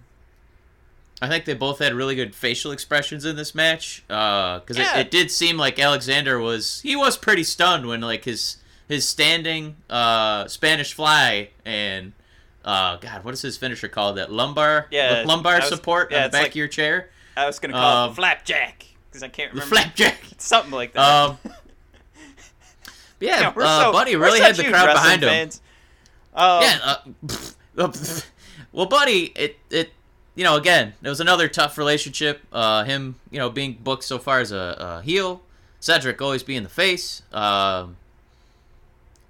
[1.22, 4.02] I think they both had really good facial expressions in this match.
[4.08, 4.96] Because Yeah.
[4.98, 8.56] it, it did seem like Alexander was he was pretty stunned when like his
[8.88, 12.12] his standing uh, Spanish Fly and
[12.64, 14.16] uh, God, what is his finisher called?
[14.16, 17.10] That lumbar Yeah, lumbar was- support yeah, on the back like- of your chair.
[17.36, 19.74] I was gonna call it Um, the flapjack because I can't remember.
[19.74, 20.20] flapjack.
[20.38, 21.00] Something like that.
[21.00, 21.38] Um,
[23.20, 25.50] yeah, Yeah, uh, so- Buddy really had the crowd behind him.
[26.34, 26.94] Um, yeah.
[27.78, 27.92] Uh,
[28.72, 29.92] well, Buddy, it it
[30.40, 32.40] you know again it was another tough relationship.
[32.50, 35.42] Uh, him you know being booked so far as a, a heel,
[35.80, 37.20] Cedric always being the face.
[37.30, 37.96] Um,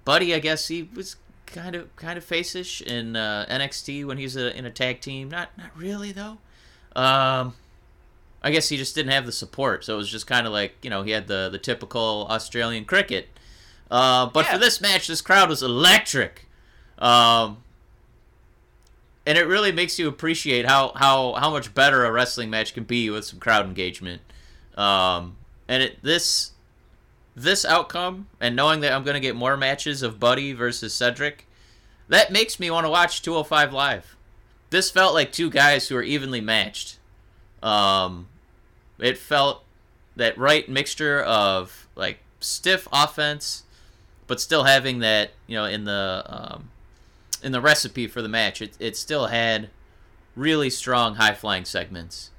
[0.04, 4.22] Buddy, I guess he was kind of kind of face-ish in uh, NXT when he
[4.24, 5.28] was a, in a tag team.
[5.28, 6.38] Not not really though.
[6.94, 7.54] Um,
[8.42, 10.74] I guess he just didn't have the support, so it was just kind of like
[10.82, 13.28] you know he had the the typical Australian cricket.
[13.90, 14.52] Uh, but Yeah.
[14.52, 16.46] for this match, this crowd was electric,
[17.00, 17.58] um,
[19.30, 22.82] and it really makes you appreciate how how how much better a wrestling match can
[22.82, 24.20] be with some crowd engagement.
[24.76, 25.36] Um,
[25.68, 26.50] and it this
[27.36, 31.46] this outcome, and knowing that I'm going to get more matches of Buddy versus Cedric,
[32.08, 34.16] that makes me want to watch 205 live.
[34.70, 36.98] This felt like two guys who are evenly matched.
[37.62, 38.26] Um,
[38.98, 39.62] it felt
[40.16, 43.62] that right mixture of like stiff offense,
[44.26, 46.69] but still having that you know in the um,
[47.42, 48.60] in the recipe for the match.
[48.62, 49.70] It it still had
[50.36, 52.30] really strong high flying segments,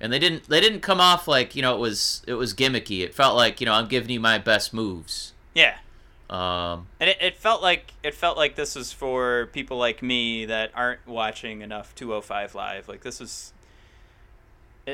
[0.00, 3.00] and they didn't they didn't come off like you know it was it was gimmicky.
[3.02, 5.32] It felt like you know I'm giving you my best moves.
[5.54, 5.76] yeah.
[6.28, 10.44] Um, And it, it felt like it felt like this was for people like me
[10.44, 12.88] that aren't watching enough 205 live.
[12.88, 13.52] Like this was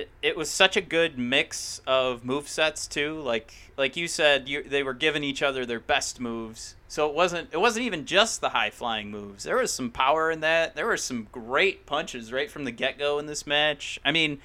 [0.00, 3.20] it, it was such a good mix of move sets too.
[3.20, 6.76] Like like you said, you, they were giving each other their best moves.
[6.88, 9.44] So it wasn't it wasn't even just the high flying moves.
[9.44, 10.74] There was some power in that.
[10.76, 13.98] There were some great punches right from the get go in this match.
[14.04, 14.38] I mean,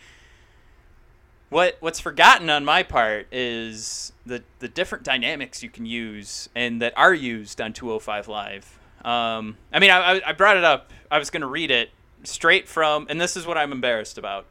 [1.50, 6.82] what what's forgotten on my part is the the different dynamics you can use and
[6.82, 10.92] that are used on 205 live um, i mean I, I- I brought it up
[11.10, 11.90] i was going to read it
[12.24, 14.46] straight from and this is what i'm embarrassed about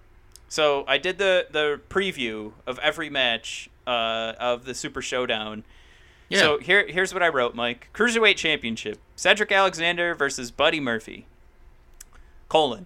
[0.51, 5.64] so i did the the preview of every match uh, of the super showdown
[6.28, 6.40] yeah.
[6.40, 11.26] so here here's what i wrote mike cruiserweight championship cedric alexander versus buddy murphy
[12.51, 12.84] colon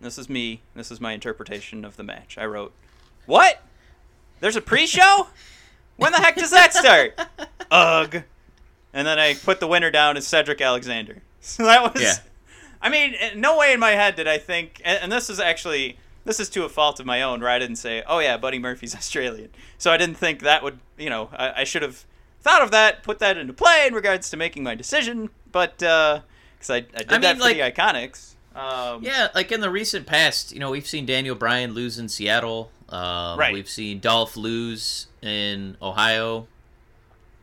[0.00, 2.72] this is me this is my interpretation of the match i wrote
[3.26, 3.60] what?
[4.40, 5.26] There's a pre-show?
[5.96, 7.20] When the heck does that start?
[7.70, 8.22] Ugh.
[8.92, 11.22] And then I put the winner down as Cedric Alexander.
[11.38, 12.02] So that was.
[12.02, 12.14] Yeah.
[12.82, 15.96] I mean, no way in my head did I think, and, and this is actually
[16.26, 18.58] this is to a fault of my own, where I didn't say, "Oh yeah, Buddy
[18.58, 19.48] Murphy's Australian."
[19.78, 22.04] So I didn't think that would, you know, I, I should have
[22.42, 25.30] thought of that, put that into play in regards to making my decision.
[25.50, 26.22] But because
[26.68, 28.34] I, I did I that for like- the Iconics.
[28.54, 32.08] Um, Yeah, like in the recent past, you know, we've seen Daniel Bryan lose in
[32.08, 32.70] Seattle.
[32.88, 33.52] Um, Right.
[33.52, 36.46] We've seen Dolph lose in Ohio.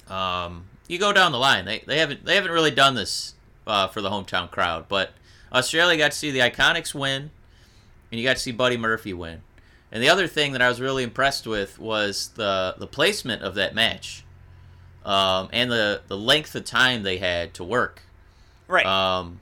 [0.09, 1.65] Um, you go down the line.
[1.65, 3.35] They, they haven't they haven't really done this
[3.67, 5.11] uh, for the hometown crowd, but
[5.53, 7.29] Australia got to see the Iconics win,
[8.13, 9.41] and you got to see Buddy Murphy win.
[9.91, 13.55] And the other thing that I was really impressed with was the the placement of
[13.55, 14.23] that match,
[15.03, 18.03] um, and the the length of time they had to work.
[18.67, 18.85] Right.
[18.85, 19.41] Um,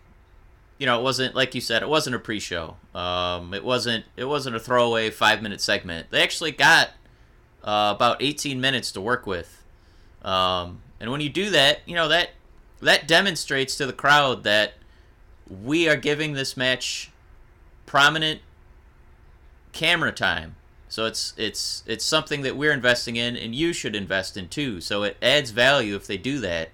[0.77, 2.77] you know, it wasn't like you said, it wasn't a pre-show.
[2.95, 6.09] Um, it wasn't it wasn't a throwaway five minute segment.
[6.09, 6.91] They actually got
[7.65, 9.61] uh, about 18 minutes to work with.
[10.21, 12.29] Um, and when you do that, you know that
[12.81, 14.75] that demonstrates to the crowd that
[15.49, 17.11] we are giving this match
[17.85, 18.39] prominent
[19.71, 20.55] camera time.
[20.89, 24.81] So it's it's it's something that we're investing in, and you should invest in too.
[24.81, 26.69] So it adds value if they do that.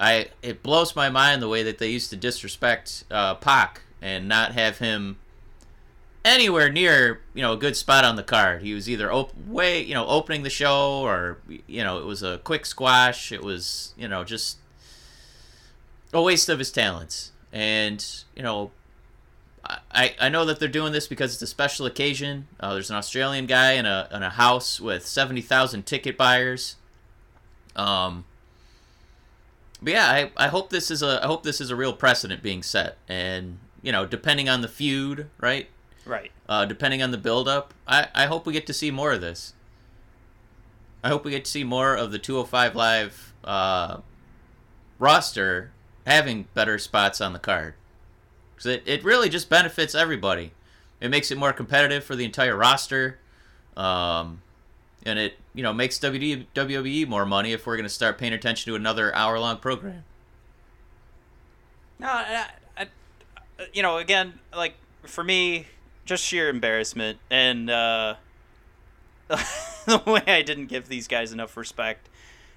[0.00, 4.28] I it blows my mind the way that they used to disrespect uh, Pac and
[4.28, 5.18] not have him
[6.24, 8.62] anywhere near you know a good spot on the card.
[8.62, 12.22] He was either op- way you know opening the show or you know it was
[12.22, 13.32] a quick squash.
[13.32, 14.58] It was you know just
[16.12, 17.32] a waste of his talents.
[17.52, 18.04] And
[18.34, 18.70] you know
[19.90, 22.48] I, I know that they're doing this because it's a special occasion.
[22.60, 26.76] Uh, there's an Australian guy in a in a house with seventy thousand ticket buyers.
[27.74, 28.24] Um.
[29.82, 32.42] But yeah, I, I hope this is a I hope this is a real precedent
[32.42, 35.68] being set, and you know, depending on the feud, right?
[36.06, 36.30] right.
[36.48, 39.20] Uh, depending on the build up, I, I hope we get to see more of
[39.20, 39.52] this.
[41.04, 43.98] I hope we get to see more of the 205 Live uh,
[44.98, 45.70] roster
[46.06, 47.74] having better spots on the card.
[48.56, 50.52] Because it, it really just benefits everybody.
[51.00, 53.18] It makes it more competitive for the entire roster.
[53.76, 54.40] Um,
[55.04, 58.32] and it, you know, makes WD, WWE more money if we're going to start paying
[58.32, 60.04] attention to another hour long program.
[61.98, 62.46] No, I,
[62.76, 62.86] I,
[63.72, 65.66] you know, again, like for me,
[66.04, 68.14] just sheer embarrassment and uh,
[69.28, 72.08] the way I didn't give these guys enough respect,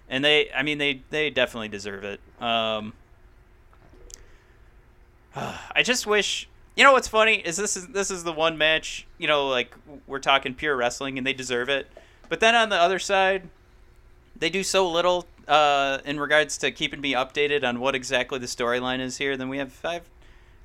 [0.09, 2.19] and they, I mean, they they definitely deserve it.
[2.41, 2.93] Um,
[5.35, 6.47] I just wish.
[6.75, 9.05] You know what's funny is this is this is the one match.
[9.17, 9.75] You know, like
[10.07, 11.87] we're talking pure wrestling, and they deserve it.
[12.29, 13.49] But then on the other side,
[14.37, 18.45] they do so little uh, in regards to keeping me updated on what exactly the
[18.45, 19.35] storyline is here.
[19.35, 20.09] Then we have I've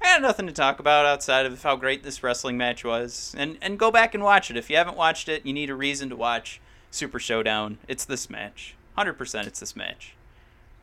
[0.03, 3.59] I had nothing to talk about outside of how great this wrestling match was, and
[3.63, 5.45] and go back and watch it if you haven't watched it.
[5.47, 6.61] You need a reason to watch
[6.91, 7.79] Super Showdown.
[7.89, 9.47] It's this match, hundred percent.
[9.47, 10.15] It's this match.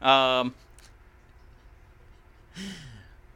[0.01, 0.55] Um,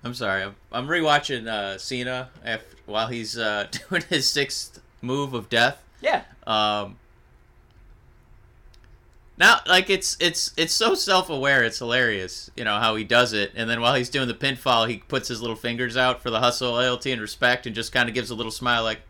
[0.05, 0.43] I'm sorry.
[0.43, 5.81] I'm, I'm rewatching uh, Cena after, while he's uh, doing his sixth move of death.
[6.01, 6.97] yeah, Um,
[9.37, 11.61] now, like it's it's it's so self-aware.
[11.63, 13.51] It's hilarious, you know how he does it.
[13.55, 16.39] And then while he's doing the pinfall, he puts his little fingers out for the
[16.39, 19.01] hustle, loyalty, and respect, and just kind of gives a little smile, like,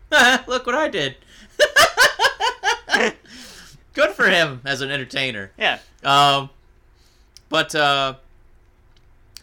[0.48, 1.14] "Look what I did."
[3.94, 5.52] Good for him as an entertainer.
[5.56, 5.78] yeah.
[6.02, 6.50] Um,
[7.48, 8.14] but uh,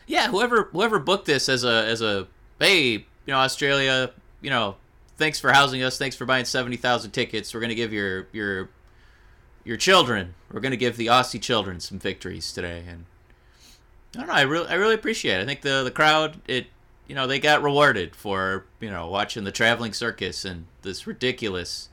[0.07, 2.27] yeah, whoever whoever booked this as a as a
[2.59, 4.75] hey, you know, Australia, you know,
[5.17, 7.53] thanks for housing us, thanks for buying seventy thousand tickets.
[7.53, 8.69] We're gonna give your your
[9.63, 13.05] your children, we're gonna give the Aussie children some victories today, and
[14.15, 15.43] I don't know, I really I really appreciate it.
[15.43, 16.67] I think the the crowd it
[17.07, 21.89] you know they got rewarded for you know watching the traveling circus and this ridiculous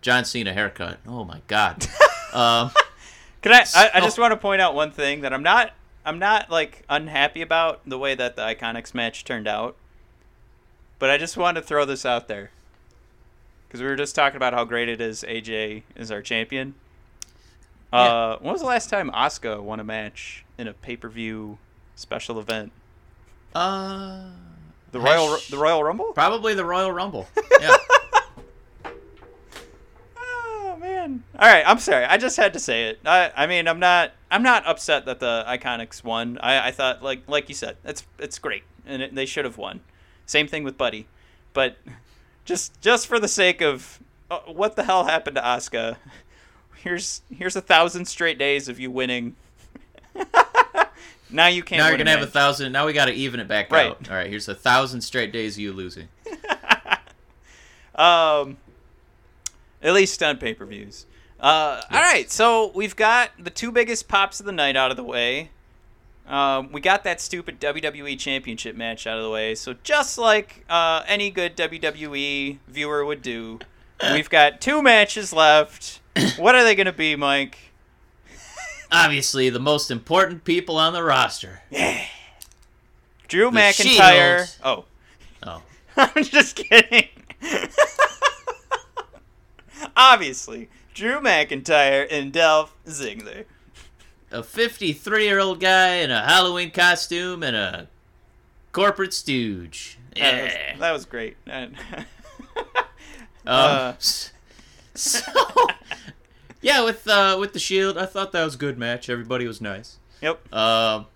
[0.00, 0.98] John Cena haircut.
[1.06, 1.84] Oh my god.
[2.32, 2.70] um,
[3.42, 3.90] Can I, I?
[3.94, 5.72] I just want to point out one thing that I'm not.
[6.06, 9.76] I'm not like unhappy about the way that the Iconics match turned out.
[10.98, 12.50] But I just want to throw this out there.
[13.66, 16.74] Because we were just talking about how great it is AJ is our champion.
[17.92, 21.58] Uh, when was the last time Asuka won a match in a pay per view
[21.96, 22.72] special event?
[23.54, 24.26] uh,
[24.92, 26.12] The Royal the Royal Rumble?
[26.12, 27.28] Probably the Royal Rumble.
[27.60, 27.74] Yeah.
[30.18, 31.22] Oh man!
[31.38, 32.04] All right, I'm sorry.
[32.04, 33.00] I just had to say it.
[33.06, 36.36] I, I mean, I'm not, I'm not upset that the Iconics won.
[36.42, 39.56] I, I thought, like, like you said, it's, it's great, and it, they should have
[39.56, 39.80] won.
[40.26, 41.06] Same thing with Buddy,
[41.54, 41.78] but
[42.44, 43.98] just, just for the sake of
[44.30, 45.96] uh, what the hell happened to Asuka,
[46.82, 49.36] here's, here's a thousand straight days of you winning.
[51.30, 51.78] now you can't.
[51.80, 52.72] now you're gonna have a thousand.
[52.72, 53.86] Now we got to even it back Right.
[53.86, 54.10] out.
[54.10, 54.28] All right.
[54.28, 56.08] Here's a thousand straight days of you losing.
[57.94, 58.58] Um,
[59.80, 61.06] at least on pay per views.
[61.40, 64.96] Uh, All right, so we've got the two biggest pops of the night out of
[64.96, 65.50] the way.
[66.26, 69.54] Um, we got that stupid WWE Championship match out of the way.
[69.54, 73.60] So just like uh, any good WWE viewer would do,
[74.12, 76.00] we've got two matches left.
[76.38, 77.58] What are they going to be, Mike?
[78.90, 81.60] Obviously, the most important people on the roster.
[81.70, 82.02] Yeah.
[83.28, 84.38] Drew The McIntyre.
[84.46, 84.58] Shield.
[84.64, 84.84] Oh,
[85.46, 85.62] Oh,
[85.96, 87.08] I'm just kidding.
[89.96, 93.44] Obviously, Drew McIntyre and Dolph Ziggler.
[94.30, 97.88] a 53 year old guy in a Halloween costume and a
[98.72, 99.98] corporate stooge.
[100.16, 100.76] That was, Yeah.
[100.78, 101.36] that was great.
[101.46, 101.76] And-
[103.48, 103.92] Um, Uh.
[104.96, 105.20] so
[106.62, 109.08] yeah, with uh, with the Shield, I thought that was a good match.
[109.08, 109.98] Everybody was nice.
[110.20, 110.52] yep.
[110.52, 111.06] Um,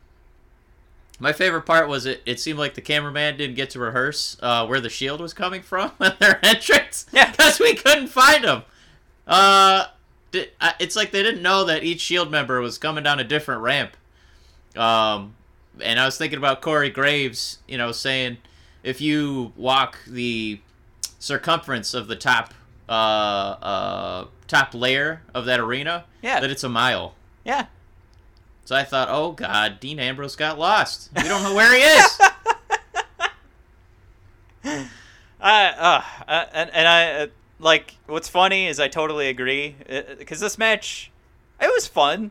[1.19, 2.23] my favorite part was it.
[2.25, 5.61] It seemed like the cameraman didn't get to rehearse uh, where the Shield was coming
[5.63, 7.07] from in their entrance.
[7.11, 7.33] Yeah.
[7.33, 8.63] because we couldn't find them.
[9.31, 9.87] Uh,
[10.33, 13.97] it's like they didn't know that each Shield member was coming down a different ramp.
[14.77, 15.35] Um,
[15.81, 18.39] and I was thinking about Corey Graves, you know, saying
[18.83, 20.61] if you walk the
[21.19, 22.53] circumference of the top
[22.89, 26.41] uh, uh, top layer of that arena, Yeah.
[26.41, 27.15] that it's a mile.
[27.45, 27.67] Yeah.
[28.65, 31.11] So I thought, oh god, Dean Ambrose got lost.
[31.17, 32.21] We don't know where he is.
[35.43, 37.27] I uh, uh and and I uh,
[37.61, 39.77] like what's funny is I totally agree
[40.19, 41.11] because this match
[41.61, 42.31] it was fun,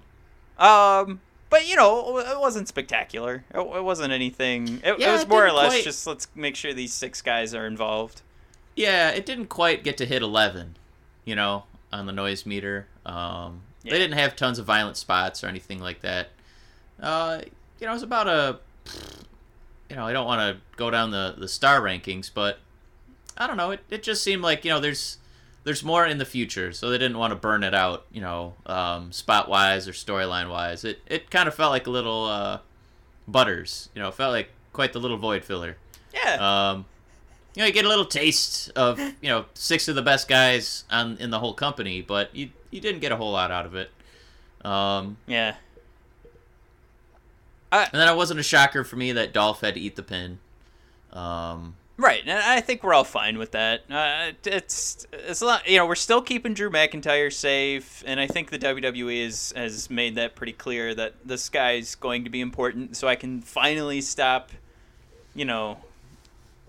[0.57, 3.43] um, but you know it wasn't spectacular.
[3.53, 4.81] It, it wasn't anything.
[4.83, 7.53] It, Yeah, it was more or less quite- just let's make sure these six guys
[7.53, 8.21] are involved.
[8.75, 10.75] yeah, it didn't quite get to hit eleven,
[11.25, 11.63] you know,
[11.93, 12.87] on the noise meter.
[13.05, 13.91] Um, Yeah.
[13.93, 16.29] They didn't have tons of violent spots or anything like that.
[17.01, 17.41] Uh,
[17.79, 18.59] you know, it was about a.
[19.89, 22.59] You know, I don't want to go down the the star rankings, but
[23.39, 23.71] I don't know.
[23.71, 25.17] It, it just seemed like you know there's
[25.63, 28.05] there's more in the future, so they didn't want to burn it out.
[28.11, 30.83] You know, um, spot wise or storyline wise.
[30.83, 32.59] It it kind of felt like a little uh,
[33.27, 33.89] butters.
[33.95, 35.77] You know, it felt like quite the little void filler.
[36.13, 36.71] Yeah.
[36.71, 36.85] Um,
[37.55, 40.83] you know, you get a little taste of you know six of the best guys
[40.91, 43.75] on in the whole company, but you you didn't get a whole lot out of
[43.75, 43.91] it.
[44.63, 45.55] Um, yeah.
[47.71, 50.39] and then it wasn't a shocker for me that Dolph had to eat the pin.
[51.13, 53.81] Um, Right, and I think we're all fine with that.
[53.91, 58.51] Uh, it's it's not, you know we're still keeping Drew McIntyre safe, and I think
[58.51, 62.95] the WWE is, has made that pretty clear that this guy's going to be important.
[62.95, 64.51] So I can finally stop,
[65.35, 65.77] you know,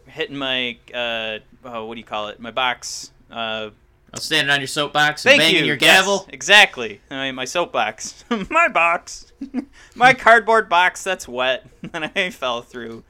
[0.07, 2.41] hitting my uh, oh, what do you call it?
[2.41, 3.13] My box.
[3.31, 3.71] Uh,
[4.17, 5.67] standing on your soapbox and thank banging you.
[5.67, 6.27] your Yes, gavel.
[6.33, 7.01] exactly.
[7.09, 9.33] I mean, my soapbox, my box,
[9.95, 13.05] my cardboard box that's wet, and I fell through.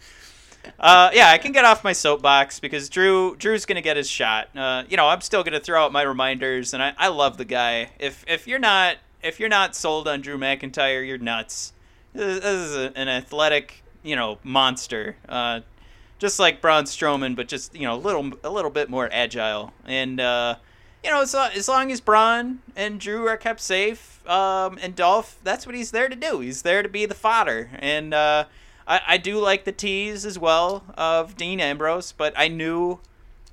[0.78, 4.48] Uh, yeah, I can get off my soapbox because Drew Drew's gonna get his shot.
[4.56, 7.44] Uh, you know, I'm still gonna throw out my reminders, and I, I love the
[7.44, 7.90] guy.
[7.98, 11.72] If if you're not if you're not sold on Drew McIntyre, you're nuts.
[12.12, 15.16] This, this is a, an athletic, you know, monster.
[15.28, 15.60] Uh,
[16.18, 19.72] just like Braun Strowman, but just you know, a little a little bit more agile.
[19.84, 20.56] And uh,
[21.02, 25.38] you know, as, as long as Braun and Drew are kept safe, um, and Dolph,
[25.42, 26.40] that's what he's there to do.
[26.40, 27.70] He's there to be the fodder.
[27.78, 28.44] And uh,
[28.90, 32.98] I, I do like the tease as well of Dean Ambrose, but I knew,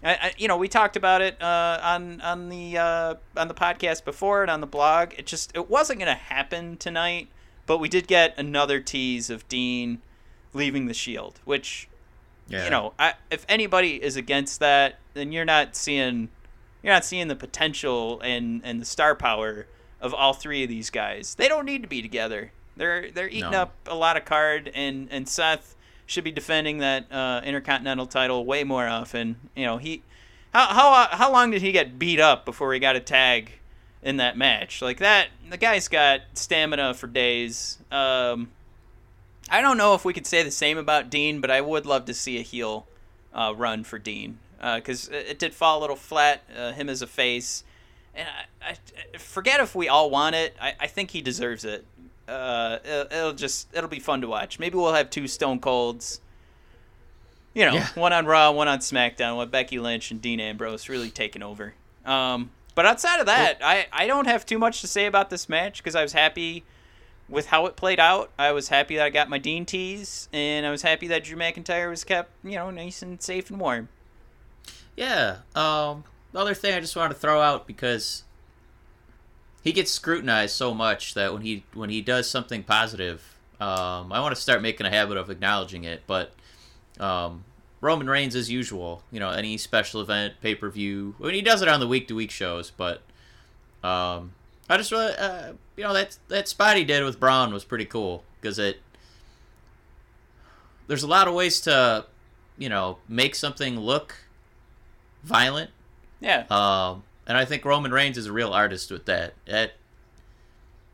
[0.03, 3.53] I, I, you know, we talked about it uh, on on the uh, on the
[3.53, 5.13] podcast before and on the blog.
[5.15, 7.27] It just it wasn't gonna happen tonight,
[7.67, 10.01] but we did get another tease of Dean
[10.53, 11.88] leaving the Shield, which
[12.47, 12.63] Yeah.
[12.63, 16.29] you know, I, if anybody is against that, then you're not seeing
[16.81, 19.67] you're not seeing the potential and and the star power
[20.01, 21.35] of all three of these guys.
[21.35, 22.51] They don't need to be together.
[22.78, 23.61] They're they're eating No.
[23.63, 25.75] up a lot of card, and and Seth
[26.05, 29.36] should be defending that uh, intercontinental title way more often.
[29.55, 30.03] You know, he
[30.53, 33.51] how how how long did he get beat up before he got a tag
[34.01, 34.82] in that match?
[34.82, 37.80] Like that, the guy's got stamina for days.
[37.91, 38.49] Um,
[39.49, 42.05] I don't know if we could say the same about Dean, but I would love
[42.05, 42.86] to see a heel
[43.34, 46.43] uh, run for Dean because it, it did fall a little flat.
[46.55, 47.63] Uh, him as a face,
[48.13, 48.28] and
[48.61, 48.75] I,
[49.13, 50.55] I forget if we all want it.
[50.61, 51.86] I, I think he deserves it.
[52.28, 54.59] Uh, it'll, it'll just it'll be fun to watch.
[54.59, 56.19] Maybe we'll have two Stone Colds.
[57.53, 57.88] You know, Yeah.
[57.95, 61.73] one on Raw, one on SmackDown, with Becky Lynch and Dean Ambrose really taking over.
[62.05, 65.49] Um, but outside of that, I, I don't have too much to say about this
[65.49, 66.63] match because I was happy
[67.28, 68.32] with how it played out.
[68.38, 71.36] I was happy that I got my Dean tease, and I was happy that Drew
[71.38, 73.89] McIntyre was kept, you know, nice and safe and warm.
[74.95, 75.38] Yeah.
[75.55, 76.03] Um,
[76.34, 78.23] the other thing I just wanted to throw out because
[79.63, 84.19] he gets scrutinized so much that when he when he does something positive, um, I
[84.19, 86.03] want to start making a habit of acknowledging it.
[86.07, 86.33] But
[86.99, 87.43] um,
[87.81, 91.41] Roman Reigns, as usual, you know, any special event, pay per view, I mean, he
[91.41, 93.01] does it on the week to week shows, but
[93.83, 94.33] um,
[94.69, 97.85] I just really, uh, you know, that that spot he did with Braun was pretty
[97.85, 98.79] cool because it.
[100.87, 102.05] There's a lot of ways to,
[102.57, 104.15] you know, make something look
[105.23, 105.71] violent
[106.21, 106.45] Yeah.
[106.49, 109.34] um, and I think Roman Reigns is a real artist with that.
[109.45, 109.73] That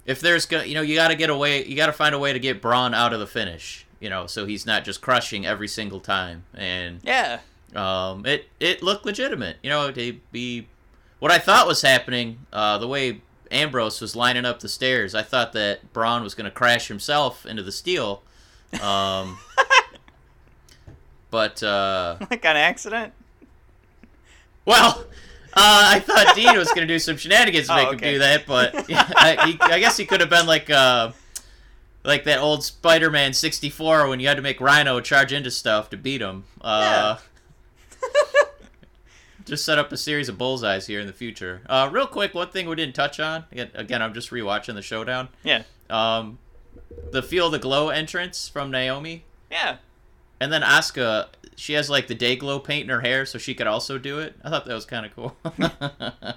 [0.06, 2.20] if there's go, you know, you got to get away, you got to find a
[2.20, 3.86] way to get Braun out of the finish.
[4.02, 6.44] You know, so he's not just crushing every single time.
[6.54, 7.40] And Yeah.
[7.74, 9.56] um, it it looked legitimate.
[9.64, 10.68] You know, to be
[11.20, 12.40] what I thought was happening.
[12.52, 16.46] Uh, the way Ambrose was lining up the stairs, I thought that Braun was going
[16.46, 18.24] to crash himself into the steel.
[18.82, 19.38] Um,
[21.32, 23.14] but uh, like on accident.
[24.66, 25.06] well,
[25.56, 28.08] I thought Dean was gonna do some shenanigans to Oh, make okay.
[28.08, 31.12] him do that, but yeah, I, he, I guess he could have been like uh,
[32.04, 35.98] like that old Spider-Man '64 when you had to make Rhino charge into stuff to
[35.98, 36.46] beat him.
[36.62, 37.18] Uh,
[39.46, 41.62] just set up a series of bullseyes here in the future.
[41.68, 43.46] Uh, real quick, one thing we didn't touch on.
[43.52, 45.30] Again, again I'm just rewatching the showdown.
[45.44, 45.64] Yeah.
[45.90, 46.40] Um,
[47.12, 49.24] the Feel the Glow entrance from Naomi.
[49.52, 49.78] Yeah.
[50.44, 53.66] And then Asuka, she has like the Day-Glo paint in her hair, so she could
[53.66, 54.36] also do it.
[54.44, 55.38] I thought that was kind of cool.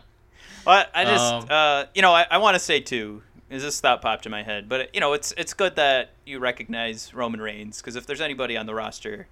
[0.64, 3.22] Well, I just, Um, uh, you know, I, I want to say too.
[3.48, 4.68] Is this thought popped in my head?
[4.68, 8.56] But you know, it's it's good that you recognize Roman Reigns because if there's anybody
[8.56, 9.28] on the roster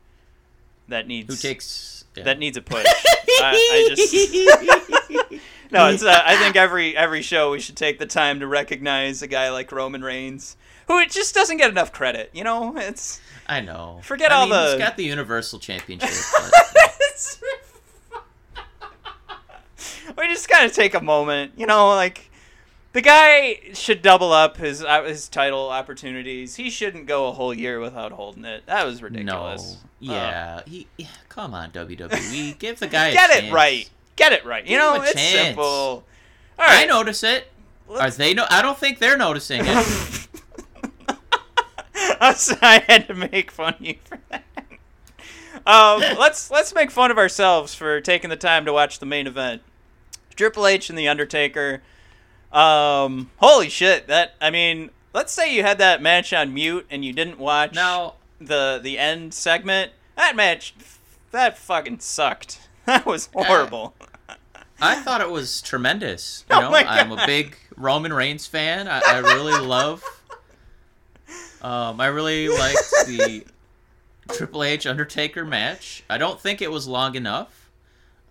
[0.86, 2.22] that needs Who takes yeah.
[2.22, 4.12] that needs a push, I, I just
[5.72, 5.88] no.
[5.88, 9.26] It's uh, I think every every show we should take the time to recognize a
[9.26, 10.56] guy like Roman Reigns
[10.86, 12.30] who it just doesn't get enough credit.
[12.32, 14.00] You know, it's I know.
[14.02, 16.10] Forget I all mean, the- He's got the Universal Championship.
[20.16, 22.30] We just gotta take a moment, you know, like
[22.92, 26.54] the guy should double up his uh, his title opportunities.
[26.56, 28.64] He shouldn't go a whole year without holding it.
[28.66, 29.08] That was no.
[29.08, 29.78] ridiculous.
[29.98, 30.60] Yeah.
[30.66, 31.06] he, yeah.
[31.28, 32.58] Come on, WWE.
[32.58, 33.46] Give the guy a get chance.
[33.46, 33.90] it right.
[34.16, 34.62] Get it right.
[34.62, 35.30] You Give know, it's chance.
[35.32, 35.64] simple.
[35.64, 36.04] All
[36.58, 37.50] I notice it.
[37.90, 38.46] Are Let's- they no?
[38.50, 40.28] I don't think they're noticing it.
[42.62, 44.44] I had to make fun of you for that.
[45.66, 49.26] Um, let's let's make fun of ourselves for taking the time to watch the main
[49.26, 49.62] event.
[50.36, 51.82] Triple H and the Undertaker.
[52.52, 54.06] Um, holy shit!
[54.08, 57.74] That I mean, let's say you had that match on mute and you didn't watch
[57.74, 59.92] now, the the end segment.
[60.16, 60.74] That match,
[61.32, 62.60] that fucking sucked.
[62.86, 63.94] That was horrible.
[64.78, 66.44] I thought it was tremendous.
[66.50, 68.88] You Oh know, my I'm a big Roman Reigns fan.
[68.88, 70.04] I, I really love.
[71.64, 73.44] Um, I really liked the
[74.32, 76.04] Triple H Undertaker match.
[76.10, 77.70] I don't think it was long enough.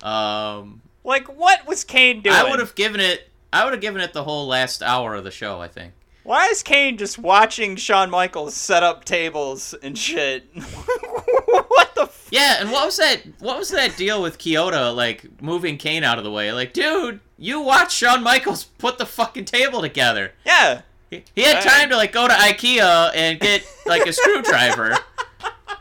[0.02, 2.34] Um, like, what was Kane doing?
[2.36, 3.28] I would have given it.
[3.52, 5.60] I would have given it the whole last hour of the show.
[5.60, 5.92] I think.
[6.22, 10.44] Why is Kane just watching Shawn Michaels set up tables and shit?
[10.54, 12.02] what the?
[12.02, 13.22] F- Yeah, and what was that?
[13.40, 14.92] What was that deal with Kyoto?
[14.92, 16.52] Like moving Kane out of the way?
[16.52, 20.32] Like, dude, you watch Shawn Michaels put the fucking table together.
[20.46, 20.82] yeah.
[21.14, 24.96] He, he had time to like go to IKEA and get like a screwdriver.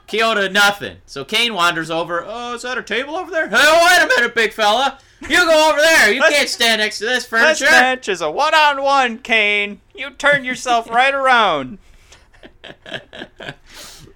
[0.07, 0.97] Kyoto nothing.
[1.05, 2.23] So Kane wanders over.
[2.25, 3.47] Oh, is that a table over there?
[3.49, 4.99] Hey, wait a minute, big fella.
[5.21, 6.11] You go over there.
[6.11, 7.63] You Let's- can't stand next to this furniture.
[7.65, 9.79] This match is a one-on-one, Kane.
[9.95, 11.77] You turn yourself right around.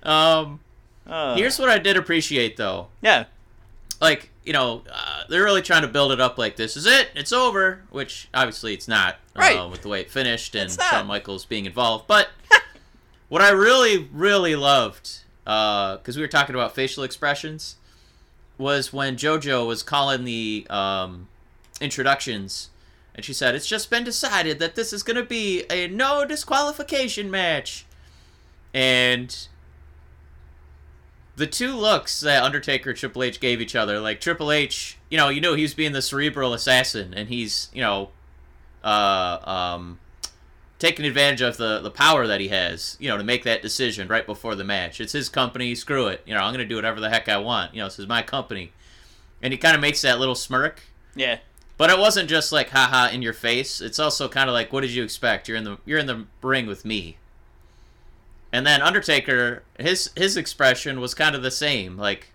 [0.04, 0.60] um,
[1.06, 2.88] Uh, here's what I did appreciate though.
[3.02, 3.26] yeah.
[4.02, 7.10] like you know uh, they're really trying to build it up like this is it
[7.16, 9.58] it's over which obviously it's not Right.
[9.58, 12.08] uh, with the way it finished and Shawn Michaels being involved.
[12.08, 12.30] But
[13.30, 17.78] what I really really loved because we were talking about facial expressions
[18.58, 21.28] was when JoJo was calling the um,
[21.80, 22.70] introductions
[23.18, 26.24] and she said it's just been decided that this is going to be a no
[26.24, 27.86] disqualification match.
[28.76, 29.36] And
[31.36, 35.18] the two looks that Undertaker and Triple H gave each other, like Triple H, you
[35.18, 38.10] know, you know he was being the cerebral assassin, and he's, you know,
[38.88, 40.00] uh, um,
[40.80, 44.08] taking advantage of the the power that he has, you know, to make that decision
[44.08, 45.02] right before the match.
[45.02, 47.74] It's his company, screw it, you know, I'm gonna do whatever the heck I want,
[47.74, 48.72] you know, this is my company,
[49.42, 50.84] and he kind of makes that little smirk.
[51.16, 51.40] Yeah.
[51.76, 53.82] But it wasn't just like haha in your face.
[53.82, 55.50] It's also kind of like what did you expect?
[55.50, 57.18] You're in the you're in the ring with me.
[58.54, 61.98] And then Undertaker, his his expression was kind of the same.
[61.98, 62.30] Like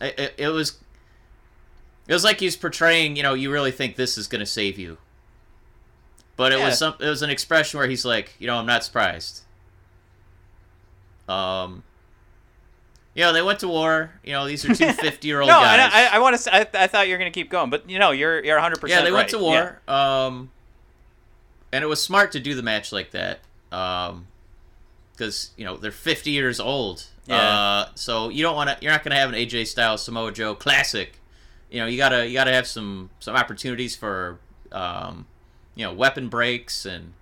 [0.00, 0.78] it, it, it was
[2.06, 4.78] it was like he's portraying, you know, you really think this is going to save
[4.78, 4.98] you.
[6.36, 6.66] But it Yeah.
[6.66, 9.42] was some it was an expression where he's like, you know, I'm not surprised.
[11.28, 11.82] Um
[13.14, 14.10] you know, they went to war.
[14.22, 15.90] You know, these are two 50 year old No, guys.
[15.92, 16.54] I, I, I want to.
[16.54, 18.78] I, I thought you were gonna keep going, but you know, you're you're 100.
[18.80, 19.80] percent Yeah, they went to war.
[19.88, 20.50] Um,
[21.72, 23.40] and it was smart to do the match like that.
[23.72, 24.26] Um,
[25.12, 27.06] because you know they're 50 years old.
[27.26, 27.36] Yeah.
[27.38, 28.76] Uh, so you don't want to.
[28.82, 31.18] You're not gonna have an AJ Styles Samoa Joe classic.
[31.70, 34.38] You know, you gotta you gotta have some some opportunities for
[34.72, 35.26] um,
[35.76, 37.12] you know, weapon breaks and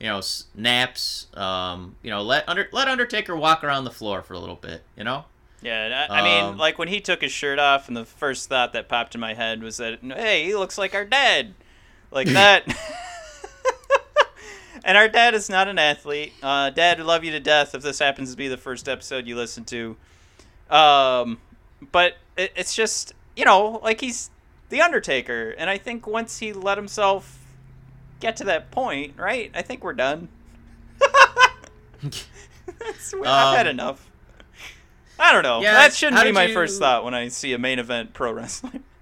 [0.00, 1.26] you know snaps.
[1.34, 4.82] Um, you know, let under let Undertaker walk around the floor for a little bit.
[4.96, 5.26] You know.
[5.62, 8.48] Yeah, I, I mean, Um, like when he took his shirt off, and the first
[8.48, 11.54] thought that popped in my head was that, hey, he looks like our dad,
[12.12, 12.64] like that.
[14.84, 16.34] and our dad is not an athlete.
[16.42, 19.26] Uh, dad would love you to death if this happens to be the first episode
[19.26, 19.96] you listen to.
[20.70, 21.38] Um,
[21.90, 24.30] but it, it's just, you know, like he's
[24.68, 27.38] the Undertaker, and I think once he let himself
[28.20, 29.50] get to that point, right?
[29.54, 30.28] I think we're done.
[32.02, 34.10] I've had Um, enough.
[35.18, 35.60] I don't know.
[35.60, 38.32] Yeah, that shouldn't be my you- first thought when I see a main event pro
[38.32, 38.82] wrestling.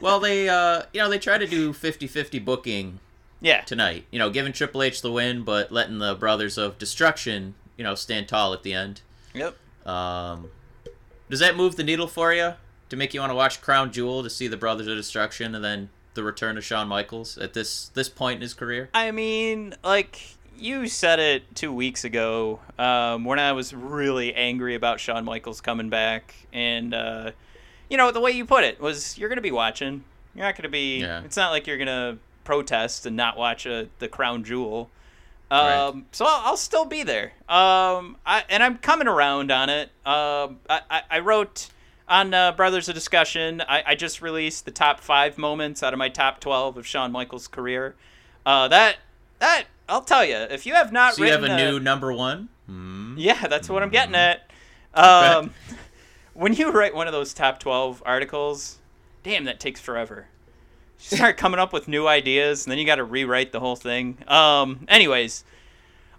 [0.00, 3.00] Well, they uh, you know, they try to do 50-50 booking
[3.42, 3.60] yeah.
[3.60, 4.06] tonight.
[4.10, 7.94] You know, giving Triple H the win, but letting the Brothers of Destruction, you know,
[7.94, 9.02] stand tall at the end.
[9.34, 9.56] Yep.
[9.86, 10.48] Um,
[11.28, 12.54] does that move the needle for you
[12.88, 15.62] to make you want to watch Crown Jewel to see the Brothers of Destruction and
[15.62, 18.90] then the return of Shawn Michaels at this this point in his career?
[18.94, 24.74] I mean, like you said it two weeks ago um, when I was really angry
[24.74, 27.30] about Shawn Michaels coming back, and uh,
[27.88, 30.04] you know the way you put it was you're gonna be watching.
[30.34, 31.00] You're not gonna be.
[31.00, 31.22] Yeah.
[31.24, 34.90] It's not like you're gonna protest and not watch a, the crown jewel.
[35.50, 36.04] Um, Right.
[36.12, 37.32] So I'll, I'll still be there.
[37.48, 39.88] Um, I, and I'm coming around on it.
[40.06, 41.70] Um, I, I, I wrote
[42.10, 43.62] on uh, Brothers of Discussion.
[43.62, 47.12] I, I just released the top five moments out of my top twelve of Shawn
[47.12, 47.94] Michaels' career.
[48.44, 48.96] Uh, that
[49.38, 51.80] that I'll tell you, if you have not read So you have written a new
[51.80, 52.48] number one.
[52.66, 53.14] Hmm.
[53.18, 54.48] yeah, that's what I'm getting at.
[54.94, 55.52] Um,
[56.34, 58.78] when you write one of those top 12 articles,
[59.24, 60.26] damn, that takes forever.
[61.00, 63.76] You start coming up with new ideas, and then you got to rewrite the whole
[63.76, 64.18] thing.
[64.28, 65.44] Um, anyways,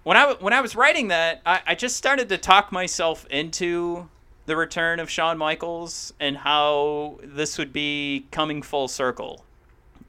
[0.03, 4.09] when I, when I was writing that, I, I just started to talk myself into
[4.45, 9.45] the return of Shawn Michaels and how this would be coming full circle.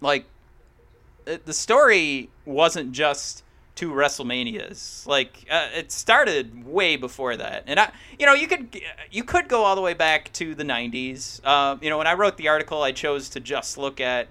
[0.01, 0.25] Like,
[1.27, 5.07] it, the story wasn't just two WrestleManias.
[5.07, 8.81] Like uh, it started way before that, and I, you know, you could
[9.11, 11.41] you could go all the way back to the '90s.
[11.45, 14.29] Uh, you know, when I wrote the article, I chose to just look at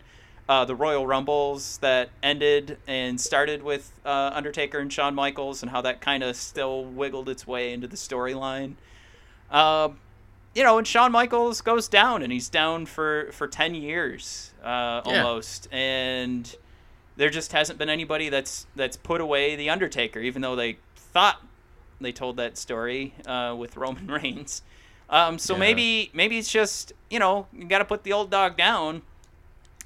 [0.48, 5.72] uh, the Royal Rumbles that ended and started with uh, Undertaker and Shawn Michaels, and
[5.72, 8.76] how that kind of still wiggled its way into the storyline.
[9.52, 10.00] Um,
[10.56, 15.02] you know, and Shawn Michaels goes down, and he's down for for ten years uh,
[15.06, 15.24] Yeah.
[15.24, 16.54] almost, and
[17.18, 21.42] there just hasn't been anybody that's that's put away the Undertaker, even though they thought
[22.00, 24.62] they told that story uh, with Roman Reigns.
[25.10, 25.60] Um, so Yeah.
[25.60, 29.02] maybe maybe it's just you know you got to put the old dog down,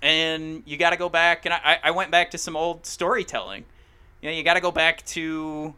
[0.01, 1.45] and you got to go back.
[1.45, 3.66] And I, I went back to some old storytelling.
[4.22, 5.76] You know, you got to go back to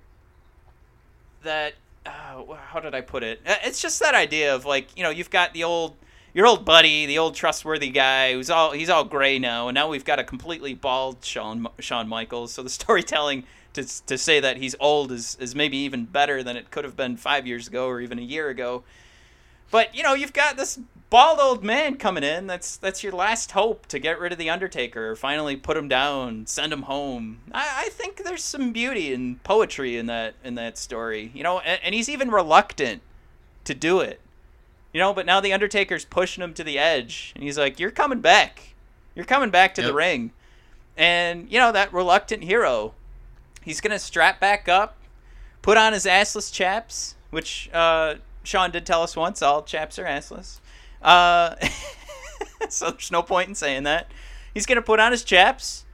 [1.43, 1.73] that.
[2.07, 3.41] Uh, how did I put it?
[3.45, 5.95] Uh, It's just that idea of like you know you've got the old
[6.33, 9.89] your old buddy, the old trustworthy guy who's all he's all gray now, and now
[9.89, 12.53] we've got a completely bald Shawn Shawn Michaels.
[12.53, 13.43] So the storytelling
[13.73, 16.95] to to say that he's old is is maybe even better than it could have
[16.95, 18.83] been five years ago or even a year ago.
[19.71, 20.79] But you know you've got this
[21.09, 22.47] bald old man coming in.
[22.47, 26.45] That's that's your last hope to get rid of the Undertaker finally put him down,
[26.45, 27.39] send him home.
[27.51, 31.31] I, I think there's some beauty and poetry in that in that story.
[31.33, 33.01] You know, and, and he's even reluctant
[33.65, 34.19] to do it.
[34.93, 37.91] You know, but now the Undertaker's pushing him to the edge, and he's like, "You're
[37.91, 38.75] coming back.
[39.15, 40.31] You're coming back to the ring."
[40.95, 42.93] And you know that reluctant hero,
[43.61, 44.97] he's gonna strap back up,
[45.61, 49.41] put on his assless chaps, which uh, Sean did tell us once.
[49.41, 50.59] All chaps are assless.
[51.01, 51.55] Uh,
[52.69, 54.07] so there's no point in saying that.
[54.53, 55.85] He's gonna put on his chaps,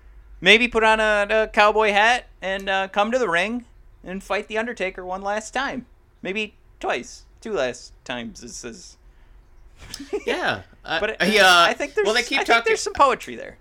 [0.41, 3.65] maybe put on a, a cowboy hat, and uh, come to the ring
[4.03, 5.85] and fight the Undertaker one last time,
[6.21, 8.41] maybe twice, two last times.
[8.41, 8.97] This is.
[10.25, 12.05] Yeah, But I, uh, I think there's.
[12.05, 12.63] well, they keep I talking.
[12.65, 13.57] there's some poetry there.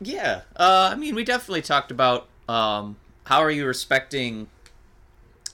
[0.00, 4.46] Yeah, uh, I mean, we definitely talked about um, how are you respecting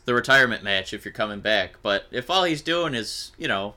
[0.05, 3.75] the retirement match if you're coming back, but if all he's doing is, you know,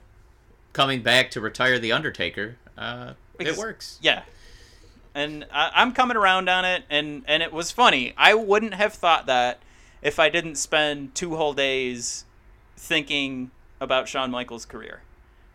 [0.73, 3.99] coming back to retire the Undertaker, uh, it works.
[4.01, 4.23] Yeah.
[5.15, 8.13] And I, I'm coming around on it, and, and it was funny.
[8.17, 9.59] I wouldn't have thought that
[10.01, 12.25] if I didn't spend two whole days
[12.75, 13.49] thinking
[13.81, 15.01] about Shawn Michaels' career.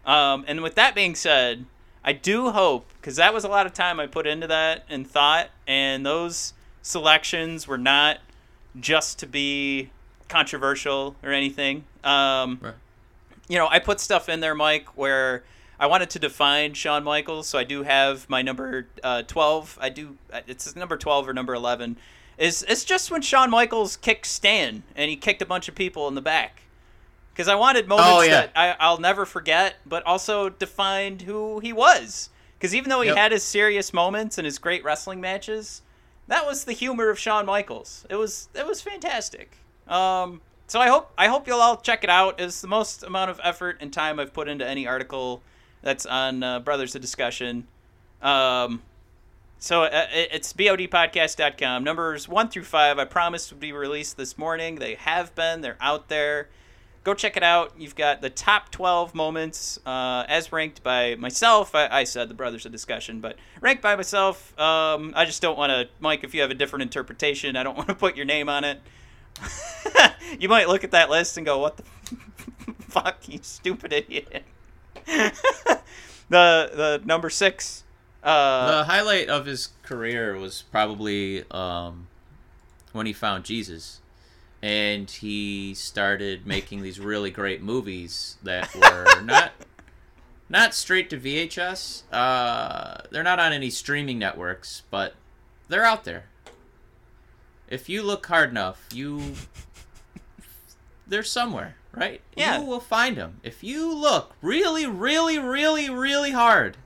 [0.05, 1.67] Um, and with that being said,
[2.05, 5.07] I do hope, because that was a lot of time I put into that and
[5.07, 8.19] thought, and those selections were not
[8.81, 9.91] just to be
[10.29, 11.85] controversial or anything.
[12.03, 12.75] Um, Right.
[13.49, 15.45] You know, I put stuff in there, Mike, where
[15.81, 19.77] I wanted to define Shawn Michaels, so I do have my number uh, twelve.
[19.81, 20.17] I do.
[20.47, 21.97] It's number twelve or number eleven.
[22.39, 26.09] Is it's just when Shawn Michaels kicked Stan and he kicked a bunch of people
[26.09, 26.63] in the back.
[27.33, 28.31] Because I wanted moments Oh, yeah.
[28.33, 32.29] that I, I'll never forget, but also defined who he was.
[32.59, 33.17] Because even though he Yep.
[33.17, 35.81] had his serious moments and his great wrestling matches,
[36.29, 38.07] that was the humor of Shawn Michaels.
[38.11, 39.57] It was it was fantastic.
[39.89, 40.41] Um,
[40.73, 42.41] so I hope I hope you'll all check it out.
[42.41, 45.43] It's the most amount of effort and time I've put into any article
[45.83, 47.67] that's on uh, Brothers of Discussion.
[48.23, 48.81] Um,
[49.59, 51.85] so uh, it- it's bodpodcast.com.
[51.85, 54.77] Numbers one through five, I promised would be released this morning.
[54.77, 55.61] They have been.
[55.61, 56.49] They're out there.
[57.05, 57.75] Go check it out.
[57.77, 61.75] You've got the top 12 moments uh, as ranked by myself.
[61.75, 64.59] I, I said the Brothers of Discussion, but ranked by myself.
[64.59, 67.77] Um, I just don't want to, Mike, if you have a different interpretation, I don't
[67.81, 68.81] want to put your name on it.
[70.39, 71.83] you might look at that list and go, what the
[72.89, 74.45] fuck, you stupid idiot.
[75.07, 75.41] the
[76.29, 77.85] the number six.
[78.23, 82.07] Uh, the highlight of his career was probably um,
[82.93, 84.01] when he found Jesus,
[84.63, 89.53] and he started making these really great movies that were not
[90.49, 92.03] not straight to VHS.
[92.13, 95.15] Uh, they're not on any streaming networks, but
[95.69, 96.25] they're out there.
[97.73, 99.33] If you look hard enough, you
[101.07, 102.21] they're somewhere, right?
[102.37, 102.59] Yeah.
[102.61, 103.41] You will find them.
[103.43, 106.77] If you look really, really, really, really hard,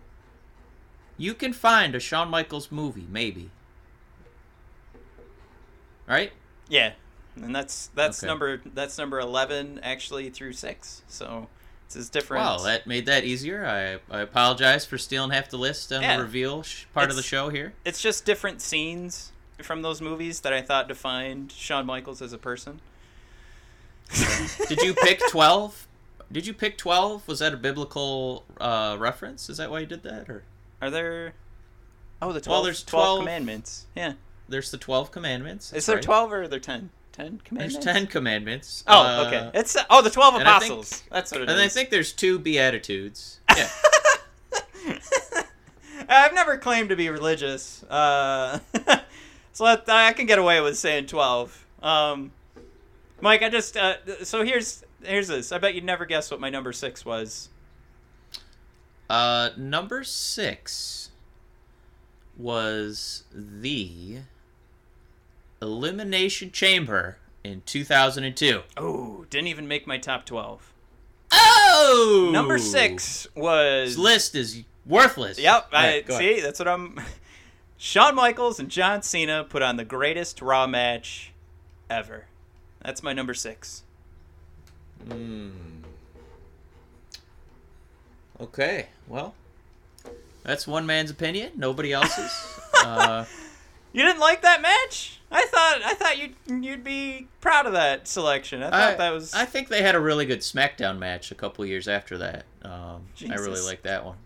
[1.18, 3.50] you can find a Shawn Michaels movie, maybe.
[6.06, 6.32] Right?
[6.68, 6.92] yeah,
[7.34, 8.28] and that's that's Okay.
[8.28, 11.02] number that's number eleven actually through six.
[11.08, 11.48] So
[11.86, 12.44] it's as different.
[12.44, 13.66] Well, that made that easier.
[13.66, 16.16] I, I apologize for stealing half the list on Yeah.
[16.16, 17.72] the reveal sh- part of the show here.
[17.84, 19.32] it's just different scenes
[19.62, 22.80] from those movies that I thought defined Shawn Michaels as a person.
[24.68, 25.88] Did you pick 12?
[26.30, 27.26] Did you pick 12?
[27.28, 29.48] Was that a biblical uh, reference?
[29.48, 30.28] Is that why you did that?
[30.28, 30.42] Or
[30.82, 31.34] Are there?
[32.20, 33.86] Oh, the 12, Well, there's 12 12 commandments.
[33.94, 34.12] Yeah.
[34.48, 35.72] There's the 12 commandments.
[35.72, 36.04] Is there right.
[36.04, 36.90] 12 or are there 10?
[37.12, 37.74] 10 commandments.
[37.74, 37.84] There's commandments?
[37.84, 38.84] 10 commandments.
[38.86, 39.50] Oh, Uh, okay.
[39.58, 41.02] It's oh the 12 and I think- apostles.
[41.10, 41.52] That's what it is.
[41.54, 43.40] And I think there's two beatitudes.
[43.56, 43.68] Yeah.
[46.08, 47.82] I've never claimed to be religious.
[47.84, 48.60] Uh,
[49.56, 51.66] so I can get away with saying 12.
[51.82, 52.30] Um,
[53.22, 55.50] Mike, I just uh, so here's here's this.
[55.50, 57.48] I bet you'd never guess what my number 6 was.
[59.08, 61.10] Uh, number six
[62.36, 64.18] was the
[65.62, 68.62] Elimination Chamber in 2002.
[68.76, 70.70] Oh, didn't even make my top 12.
[71.32, 72.30] Oh!
[72.30, 75.38] Number 6 was This list is worthless.
[75.38, 76.18] Yep, I right, ahead.
[76.18, 76.40] see.
[76.42, 77.00] That's what I'm.
[77.78, 81.32] Shawn Michaels and John Cena put on the greatest Raw match
[81.90, 82.26] ever.
[82.82, 83.82] That's my number six.
[88.40, 89.34] Okay, well,
[90.42, 91.52] that's one man's opinion.
[91.56, 92.60] Nobody else's.
[92.84, 93.24] uh,
[93.92, 95.20] You didn't like that match?
[95.30, 98.62] I thought I thought you'd you'd be proud of that selection.
[98.62, 99.32] I thought I, that was.
[99.34, 102.44] I think they had a really good SmackDown match a couple years after that.
[102.62, 104.16] Um, I really like that one.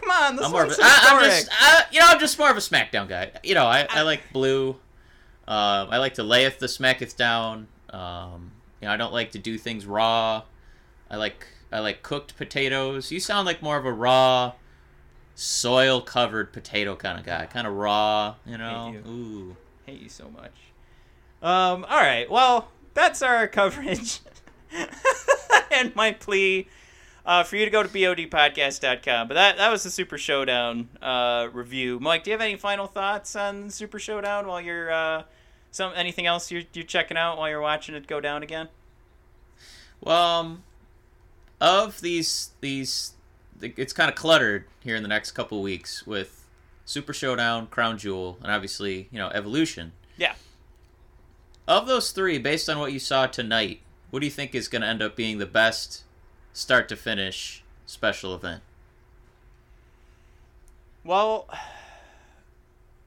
[0.00, 2.38] Come on, this I'm more of a, I, I'm just, I, you know, I'm just
[2.38, 3.32] more of a SmackDown guy.
[3.42, 4.70] You know, I, I like Blue.
[5.48, 7.68] Um, I like to layeth the smacketh down.
[7.90, 10.42] Um, you know, I don't like to do things raw.
[11.10, 13.10] I like I like cooked potatoes.
[13.10, 14.52] You sound like more of a raw,
[15.34, 17.46] soil covered potato kind of guy.
[17.46, 18.92] Kind of raw, you know.
[18.92, 19.10] you.
[19.10, 19.56] Ooh.
[19.86, 20.52] hate you so much.
[21.40, 21.84] Um.
[21.88, 22.30] All right.
[22.30, 24.20] Well, that's our coverage,
[25.70, 26.68] and my plea
[27.28, 29.28] uh, for you to go to bodpodcast.com.
[29.28, 32.00] But that that was the Super Showdown uh, review.
[32.00, 35.24] Mike, do you have any final thoughts on Super Showdown while you're uh,
[35.70, 38.68] some anything else you're you're checking out while you're watching it go down again?
[40.00, 40.62] Well, um,
[41.60, 43.12] of these these,
[43.60, 46.46] it's kind of cluttered here in the next couple weeks with
[46.86, 49.92] Super Showdown, Crown Jewel, and obviously you know Evolution.
[50.16, 50.34] Yeah.
[51.66, 54.80] Of those three, based on what you saw tonight, what do you think is going
[54.80, 56.04] to end up being the best
[56.58, 58.62] start to finish special event?
[61.04, 61.48] Well,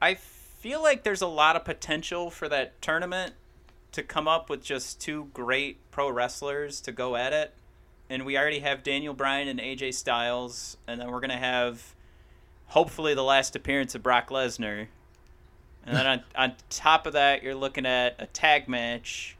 [0.00, 3.34] I feel like there's a lot of potential for that tournament
[3.92, 7.52] to come up with just two great pro wrestlers to go at it.
[8.08, 11.94] And we already have Daniel Bryan and AJ Styles, and then we're going to have
[12.68, 14.86] hopefully the last appearance of Brock Lesnar.
[15.84, 19.36] And then on, on top of that, you're looking at a tag match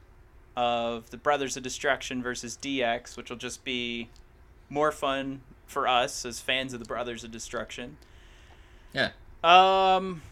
[0.57, 4.09] of the Brothers of Destruction versus DX, which will just be
[4.69, 7.97] more fun for us as fans of the Brothers of Destruction.
[8.93, 9.11] Yeah.
[9.43, 10.23] Um,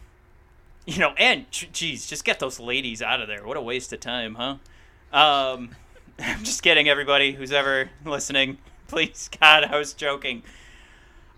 [0.85, 3.45] you know, and geez, just get those ladies out of there.
[3.45, 4.57] What a waste of time, huh?
[5.11, 5.75] Um,
[6.19, 8.57] I'm just kidding, everybody who's ever listening.
[8.87, 10.43] Please, God, I was joking.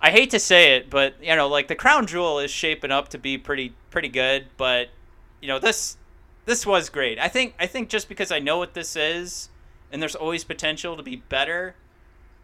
[0.01, 3.09] I hate to say it, but you know, like the crown jewel is shaping up
[3.09, 4.47] to be pretty pretty good.
[4.57, 4.89] But
[5.39, 5.97] you know, this
[6.45, 7.19] this was great.
[7.19, 9.49] I think I think just because I know what this is,
[9.91, 11.75] and there's always potential to be better.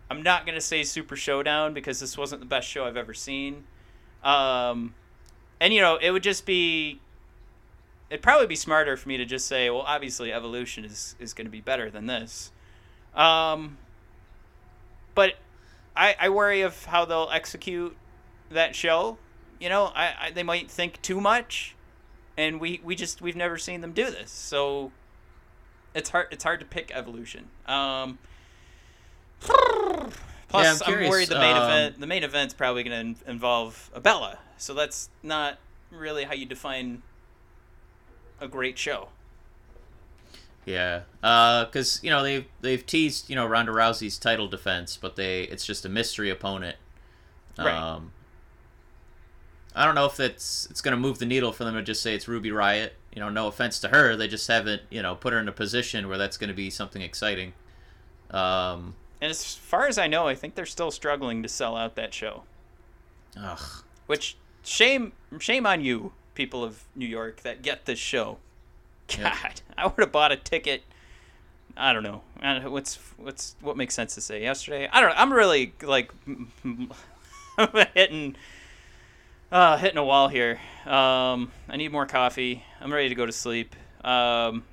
[0.10, 3.66] I'm not gonna say Super Showdown because this wasn't the best show I've ever seen.
[4.24, 4.96] Um,
[5.60, 7.00] and you know, it would just be.
[8.10, 11.52] It'd probably be smarter for me to just say, well, obviously, Evolution is is to
[11.52, 12.52] be better than this.
[13.14, 13.78] Um,
[15.14, 15.36] but
[15.96, 17.96] I I worry of how they'll execute
[18.50, 19.18] that show.
[19.60, 21.76] You know, I, I they might think too much,
[22.40, 24.92] and we we just we've never seen them do this, so
[25.94, 27.50] it's hard it's hard to pick Evolution.
[27.68, 28.18] Um.
[29.42, 33.30] Plus, Yeah, I'm I'm, worried the main um, event the main event's probably going to
[33.30, 35.60] involve a Bella, so that's not
[35.92, 37.04] really how you define
[38.40, 39.10] a great show.
[40.66, 45.44] Yeah, because you know they've they've teased you know Ronda Rousey's title defense, but they
[45.44, 46.78] it's just a mystery opponent.
[47.58, 48.02] Right.
[49.76, 52.02] I don't know if that's it's going to move the needle for them to just
[52.02, 52.92] say it's Ruby Riott.
[53.14, 55.52] You know, no offense to her, they just haven't you know put her in a
[55.52, 57.54] position where that's going to be something exciting.
[58.32, 61.96] Um, And as far as I know, I think they're still struggling to sell out
[61.96, 62.44] that show.
[63.38, 63.84] ugh.
[64.08, 68.38] Which shame shame on you, people of New York that get this show.
[69.08, 69.54] God, Yep.
[69.78, 70.84] I would have bought a ticket.
[71.78, 72.22] I don't know.
[72.42, 72.72] I don't know.
[72.72, 74.88] What's what's what makes sense to say yesterday?
[74.92, 75.16] I don't know.
[75.18, 76.12] I'm really like
[77.96, 78.36] hitting
[79.52, 80.60] uh hitting a wall here.
[80.86, 82.64] Um I need more coffee.
[82.82, 83.76] I'm ready to go to sleep.
[84.04, 84.64] Um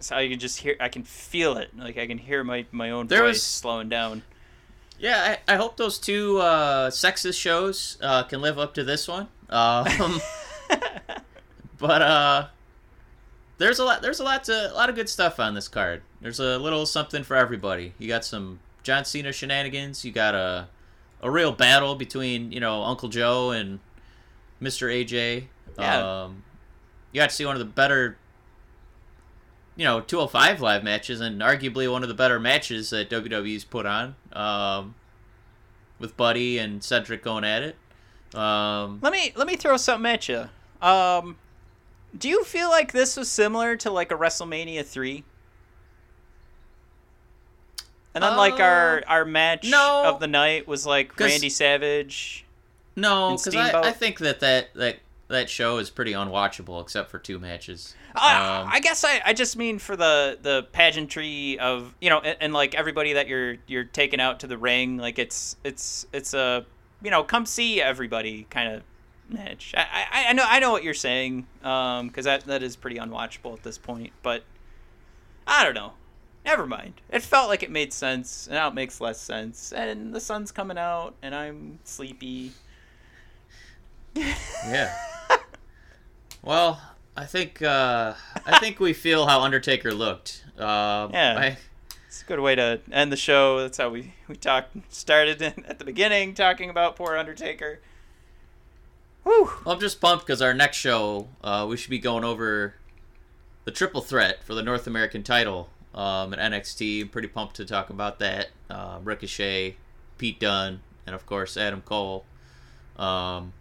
[0.00, 1.76] so I can just hear I can feel it.
[1.76, 4.22] Like I can hear my my own There voice was- slowing down.
[4.98, 9.06] Yeah, I, I hope those two uh, sexist shows uh, can live up to this
[9.06, 9.28] one.
[9.50, 10.22] Um,
[11.78, 12.46] but uh,
[13.58, 14.00] there's a lot.
[14.00, 16.00] There's a lot to a lot of good stuff on this card.
[16.22, 17.92] There's a little something for everybody.
[17.98, 20.02] You got some John Cena shenanigans.
[20.02, 20.68] You got a
[21.22, 23.80] a real battle between you know Uncle Joe and
[24.60, 24.88] Mr.
[24.92, 25.44] AJ.
[25.78, 26.22] Yeah.
[26.24, 26.44] Um,
[27.12, 28.18] you got to see one of the better.
[29.78, 33.84] You know, 205 live matches, and arguably one of the better matches that WWE's put
[33.84, 34.94] on, um,
[35.98, 37.76] with Buddy and Cedric going at it.
[38.34, 40.48] Um, Let me let me throw something at you.
[40.80, 41.36] Um,
[42.16, 45.24] do you feel like this was similar to like a WrestleMania three?
[48.16, 50.04] And then like our our match no.
[50.06, 52.46] of the night was like Randy Savage.
[52.96, 57.18] No, because I, I think that, that that that show is pretty unwatchable except for
[57.18, 57.94] two matches.
[58.14, 62.20] I, Um, I guess I, I just mean for the the pageantry of you know
[62.20, 66.06] and, and like everybody that you're you're taking out to the ring like it's it's
[66.14, 66.64] it's a
[67.02, 68.82] you know come see everybody kind of
[69.28, 69.74] match.
[69.76, 72.96] I, I, I know I know what you're saying um because that that is pretty
[72.96, 74.42] unwatchable at this point but
[75.46, 75.92] I don't know.
[76.46, 77.00] Never mind.
[77.10, 79.72] It felt like it made sense, and now it makes less sense.
[79.72, 82.52] And the sun's coming out, and I'm sleepy.
[84.14, 84.96] yeah.
[86.42, 86.80] well,
[87.16, 88.14] I think uh,
[88.46, 90.44] I think we feel how Undertaker looked.
[90.56, 91.36] Um, Yeah.
[91.36, 91.56] I,
[92.06, 93.58] It's a good way to end the show.
[93.60, 97.80] That's how we we talked started in, at the beginning talking about poor Undertaker.
[99.24, 99.50] Whew.
[99.64, 102.76] well, I'm just pumped because our next show uh, we should be going over
[103.64, 107.02] the triple threat for the North American title um, at NXT.
[107.02, 108.48] I'm pretty pumped to talk about that.
[108.70, 109.76] Uh, Ricochet,
[110.18, 112.24] Pete Dunne, and of course Adam Cole.
[112.96, 113.52] Um,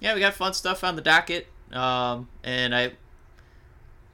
[0.00, 1.46] yeah, we got fun stuff on the docket.
[1.72, 2.92] Um, and I,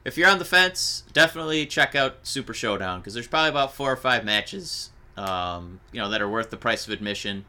[0.05, 3.91] if you're on the fence, definitely check out Super Showdown because there's probably about four
[3.91, 7.45] or five matches, um, you know, that are worth the price of admission.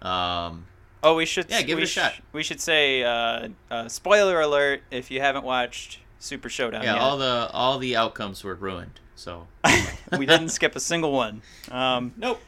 [0.00, 0.66] Um,
[1.04, 2.14] Oh, we should Yeah, give it a shot.
[2.32, 7.02] We should say uh, uh, spoiler alert if you haven't watched Super Showdown yeah, yet.
[7.02, 9.00] all the all the outcomes were ruined.
[9.16, 9.48] So
[10.18, 11.42] we didn't skip a single one.
[11.70, 12.40] Um, nope.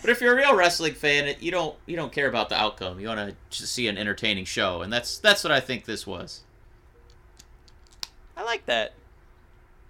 [0.00, 2.60] But if you're a real wrestling fan, it, you don't you don't care about the
[2.60, 2.98] outcome.
[2.98, 6.06] You want to just see an entertaining show, and that's that's what I think this
[6.08, 6.40] was.
[8.36, 8.94] I like that.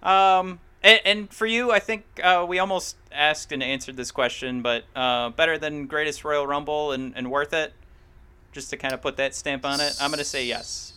[0.02, 4.60] Um, and, and for you, I think uh, we almost asked and answered this question,
[4.60, 7.72] but uh, better than Greatest Royal Rumble and, and worth it?
[8.52, 10.94] Just to kind of put that stamp on it, I'm going to say yes.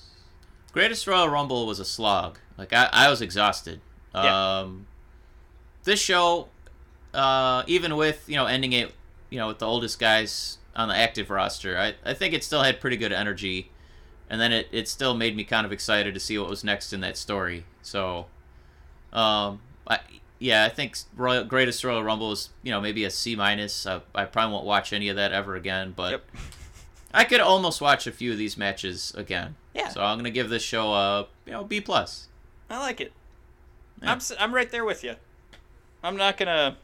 [0.74, 2.40] Greatest Royal Rumble was a slog.
[2.58, 3.80] Like I, I was exhausted.
[4.14, 4.60] Yeah.
[4.60, 4.88] Um,
[5.84, 6.50] this show,
[7.14, 8.92] uh, even with you know ending it,
[9.30, 12.64] you know with the oldest guys on the active roster, I, I think it still
[12.64, 13.70] had pretty good energy,
[14.30, 16.92] and then it, it still made me kind of excited to see what was next
[16.92, 17.66] in that story.
[17.84, 18.26] So,
[19.14, 20.00] um, I,
[20.40, 23.86] yeah, I think Royal, Greatest Royal Rumble is you know maybe a C minus.
[23.86, 26.12] I, I probably won't watch any of that ever again, but.
[26.12, 26.26] Yep.
[27.16, 29.56] I could almost watch a few of these matches again.
[29.74, 29.90] Yeah.
[29.90, 32.28] So I'm gonna give this show a you know B plus.
[32.70, 33.14] I like it.
[34.02, 34.14] Yeah.
[34.14, 35.16] I'm, I'm right there with you.
[36.04, 36.76] I'm not going to.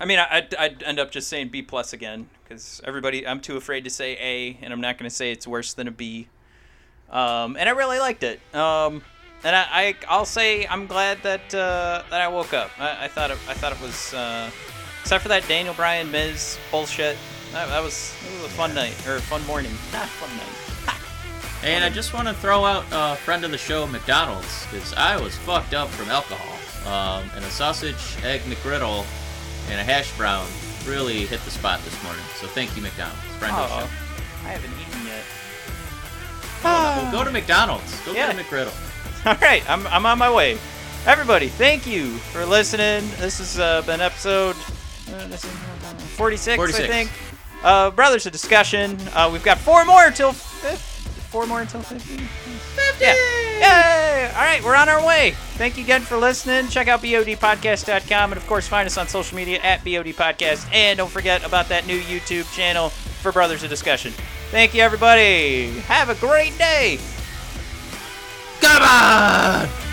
[0.00, 3.26] I mean, I, I'd, I'd end up just saying B plus again because everybody.
[3.26, 5.88] I'm too afraid to say A, and I'm not going to say it's worse than
[5.88, 6.28] a B.
[7.10, 8.40] Um, and I really liked it.
[8.54, 9.02] Um,
[9.44, 12.70] and I, I I'll say I'm glad that uh, that I woke up.
[12.78, 14.50] I, I thought it, I thought it was uh,
[15.02, 17.16] except for that Daniel Bryan Miz bullshit.
[17.52, 19.72] That, that was it was a fun night or a fun morning.
[19.92, 20.65] Not fun night.
[21.66, 25.20] And I just want to throw out a friend of the show, McDonald's, because I
[25.20, 26.52] was fucked up from alcohol.
[26.86, 29.04] Um, and a sausage, egg McGriddle,
[29.68, 30.46] and a hash brown
[30.86, 32.22] really hit the spot this morning.
[32.36, 33.20] So thank you, McDonald's.
[33.38, 33.84] Friend of the Oh, show.
[34.46, 35.24] I haven't eaten yet.
[36.62, 38.00] Well, go to McDonald's.
[38.06, 38.32] Go Yeah.
[38.32, 39.26] get a McGriddle.
[39.26, 40.58] All right, I'm, I'm on my way.
[41.04, 43.08] Everybody, thank you for listening.
[43.18, 44.54] This has uh, been episode
[45.12, 45.26] uh,
[46.16, 46.78] 46, 46.
[46.78, 47.10] I think.
[47.64, 48.96] Uh, Brothers of Discussion.
[49.14, 50.95] Uh, we've got four more until fif-
[51.36, 52.16] four more until 50.
[52.16, 52.24] 50!
[52.24, 53.04] Fifty.
[53.04, 54.30] Yay!
[54.34, 55.32] All right, we're on our way.
[55.58, 56.68] Thank you again for listening.
[56.70, 60.66] Check out bodpodcast.com and, of course, find us on social media at BODpodcast.
[60.72, 64.12] And don't forget about that new YouTube channel for Brothers of Discussion.
[64.50, 65.72] Thank you, everybody.
[65.80, 66.98] Have a great day.
[68.62, 69.85] Come on.